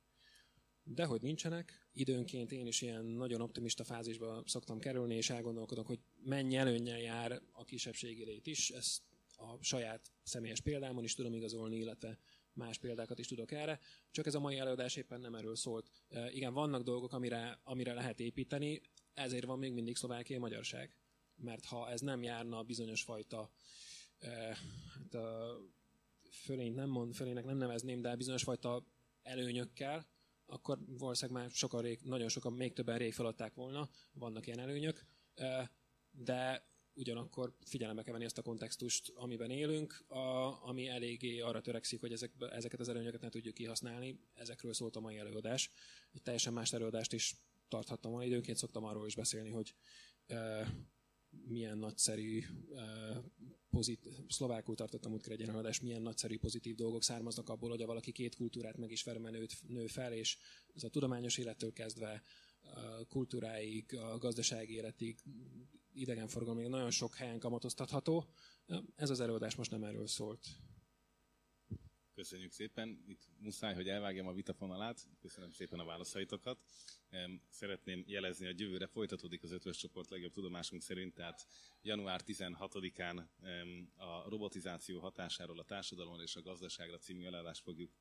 De 0.83 1.05
hogy 1.05 1.21
nincsenek, 1.21 1.89
időnként 1.91 2.51
én 2.51 2.67
is 2.67 2.81
ilyen 2.81 3.05
nagyon 3.05 3.41
optimista 3.41 3.83
fázisba 3.83 4.43
szoktam 4.45 4.79
kerülni, 4.79 5.15
és 5.15 5.29
elgondolkodok, 5.29 5.87
hogy 5.87 5.99
mennyi 6.23 6.55
előnyel 6.55 6.99
jár 6.99 7.41
a 7.51 7.63
kisebbségi 7.63 8.25
lét 8.25 8.47
is, 8.47 8.69
ezt 8.69 9.01
a 9.37 9.63
saját 9.63 10.11
személyes 10.23 10.61
példámon 10.61 11.03
is 11.03 11.13
tudom 11.13 11.33
igazolni, 11.33 11.77
illetve 11.77 12.19
más 12.53 12.77
példákat 12.77 13.19
is 13.19 13.27
tudok 13.27 13.51
erre, 13.51 13.79
csak 14.11 14.25
ez 14.25 14.35
a 14.35 14.39
mai 14.39 14.57
előadás 14.57 14.95
éppen 14.95 15.19
nem 15.19 15.35
erről 15.35 15.55
szólt. 15.55 15.89
E, 16.09 16.31
igen, 16.31 16.53
vannak 16.53 16.83
dolgok, 16.83 17.13
amire, 17.13 17.59
amire 17.63 17.93
lehet 17.93 18.19
építeni, 18.19 18.81
ezért 19.17 19.45
van 19.45 19.59
még 19.59 19.73
mindig 19.73 19.95
szlovákiai 19.95 20.39
magyarság. 20.39 20.95
Mert 21.35 21.65
ha 21.65 21.89
ez 21.89 22.01
nem 22.01 22.23
járna 22.23 22.63
bizonyos 22.63 23.01
fajta 23.03 23.51
eh, 24.17 24.57
hát 24.93 25.13
a 25.13 25.57
fölényt 26.31 26.75
nem 26.75 26.89
mond, 26.89 27.13
fölének 27.13 27.45
nem 27.45 27.57
nevezném, 27.57 28.01
de 28.01 28.15
bizonyos 28.15 28.43
fajta 28.43 28.85
előnyökkel, 29.21 30.07
akkor 30.45 30.79
valószínűleg 30.87 31.41
már 31.41 31.51
sokan 31.51 31.81
rég, 31.81 31.99
nagyon 32.03 32.29
sokan, 32.29 32.53
még 32.53 32.73
többen 32.73 32.97
rég 32.97 33.13
feladták 33.13 33.53
volna, 33.53 33.89
vannak 34.13 34.47
ilyen 34.47 34.59
előnyök. 34.59 35.05
Eh, 35.33 35.67
de 36.11 36.67
ugyanakkor 36.93 37.53
figyelembe 37.65 38.03
kell 38.03 38.13
venni 38.13 38.25
ezt 38.25 38.37
a 38.37 38.41
kontextust, 38.41 39.11
amiben 39.15 39.49
élünk, 39.49 40.03
a, 40.07 40.17
ami 40.67 40.87
eléggé 40.87 41.39
arra 41.39 41.61
törekszik, 41.61 41.99
hogy 41.99 42.11
ezek, 42.11 42.31
ezeket 42.51 42.79
az 42.79 42.89
előnyöket 42.89 43.21
ne 43.21 43.29
tudjuk 43.29 43.53
kihasználni. 43.53 44.19
Ezekről 44.33 44.73
szólt 44.73 44.95
a 44.95 44.99
mai 44.99 45.17
előadás. 45.17 45.71
Egy 46.13 46.21
teljesen 46.21 46.53
más 46.53 46.73
előadást 46.73 47.13
is 47.13 47.35
tarthattam 47.69 48.11
volna. 48.11 48.25
Időnként 48.25 48.57
szoktam 48.57 48.83
arról 48.83 49.05
is 49.05 49.15
beszélni, 49.15 49.49
hogy 49.49 49.75
e, 50.27 50.67
milyen 51.29 51.77
nagyszerű 51.77 52.43
e, 52.75 52.83
pozit, 53.69 54.09
szlovákul 54.27 54.75
tartottam 54.75 55.13
útkor 55.13 55.31
egy 55.31 55.41
előadást, 55.41 55.81
milyen 55.81 56.01
nagyszerű 56.01 56.37
pozitív 56.37 56.75
dolgok 56.75 57.03
származnak 57.03 57.49
abból, 57.49 57.69
hogy 57.69 57.85
valaki 57.85 58.11
két 58.11 58.35
kultúrát 58.35 58.77
megismer, 58.77 59.15
nőtt, 59.15 59.67
nő 59.67 59.87
fel, 59.87 60.13
és 60.13 60.37
ez 60.73 60.83
a 60.83 60.89
tudományos 60.89 61.37
élettől 61.37 61.73
kezdve 61.73 62.23
a 62.61 63.05
kultúráig, 63.05 63.95
a 63.95 64.17
gazdasági 64.17 64.73
életig, 64.73 65.19
idegenforgalomig 65.93 66.67
nagyon 66.67 66.91
sok 66.91 67.15
helyen 67.15 67.39
kamatoztatható. 67.39 68.25
Ez 68.95 69.09
az 69.09 69.19
előadás 69.19 69.55
most 69.55 69.71
nem 69.71 69.83
erről 69.83 70.07
szólt. 70.07 70.47
Köszönjük 72.17 72.51
szépen. 72.51 73.03
Itt 73.07 73.27
muszáj, 73.39 73.73
hogy 73.73 73.89
elvágjam 73.89 74.27
a 74.27 74.33
vitafonalát. 74.33 75.07
Köszönöm 75.19 75.51
szépen 75.51 75.79
a 75.79 75.85
válaszaitokat. 75.85 76.59
Szeretném 77.49 78.03
jelezni, 78.07 78.45
hogy 78.45 78.59
jövőre 78.59 78.87
folytatódik 78.87 79.43
az 79.43 79.51
ötös 79.51 79.77
csoport 79.77 80.09
legjobb 80.09 80.31
tudomásunk 80.31 80.81
szerint, 80.81 81.13
tehát 81.13 81.47
január 81.81 82.21
16-án 82.25 83.23
a 83.95 84.29
robotizáció 84.29 84.99
hatásáról 84.99 85.59
a 85.59 85.63
társadalomra 85.63 86.23
és 86.23 86.35
a 86.35 86.41
gazdaságra 86.41 86.97
című 86.97 87.25
előadást 87.25 87.61
fogjuk 87.63 87.91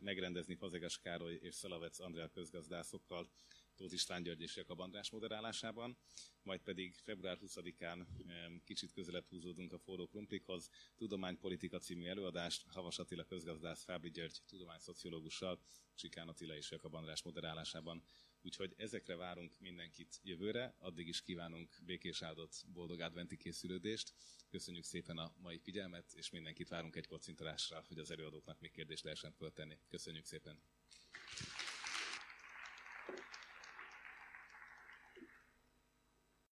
megrendezni 0.00 0.54
Fazegas 0.54 0.98
Károly 0.98 1.38
és 1.42 1.54
Szalavec 1.54 1.98
Andrea 1.98 2.28
közgazdászokkal 2.28 3.30
Tóth 3.76 3.92
István 3.92 4.22
György 4.22 4.40
és 4.40 4.56
Jakab 4.56 4.80
András 4.80 5.10
moderálásában, 5.10 5.96
majd 6.42 6.60
pedig 6.60 6.94
február 6.94 7.38
20-án 7.42 8.06
kicsit 8.64 8.92
közelebb 8.92 9.26
húzódunk 9.28 9.72
a 9.72 9.78
forró 9.78 10.06
krumplikhoz, 10.06 10.68
Tudománypolitika 10.96 11.78
című 11.78 12.06
előadást 12.06 12.64
Havas 12.66 12.98
Attila 12.98 13.24
közgazdász 13.24 13.84
Fábri 13.84 14.10
György 14.10 14.42
tudományszociológussal, 14.46 15.60
Csikán 15.94 16.28
Attila 16.28 16.56
és 16.56 16.70
Jakab 16.70 16.94
András 16.94 17.22
moderálásában. 17.22 18.02
Úgyhogy 18.42 18.74
ezekre 18.76 19.16
várunk 19.16 19.58
mindenkit 19.58 20.20
jövőre, 20.22 20.74
addig 20.78 21.08
is 21.08 21.22
kívánunk 21.22 21.78
békés 21.84 22.22
áldott, 22.22 22.64
boldog 22.72 23.00
adventi 23.00 23.36
készülődést. 23.36 24.12
Köszönjük 24.50 24.84
szépen 24.84 25.18
a 25.18 25.34
mai 25.36 25.58
figyelmet, 25.58 26.12
és 26.14 26.30
mindenkit 26.30 26.68
várunk 26.68 26.96
egy 26.96 27.06
kocintolásra, 27.06 27.84
hogy 27.88 27.98
az 27.98 28.10
előadóknak 28.10 28.60
még 28.60 28.70
kérdést 28.70 29.04
lehessen 29.04 29.32
föltenni. 29.32 29.78
Köszönjük 29.88 30.24
szépen! 30.24 30.60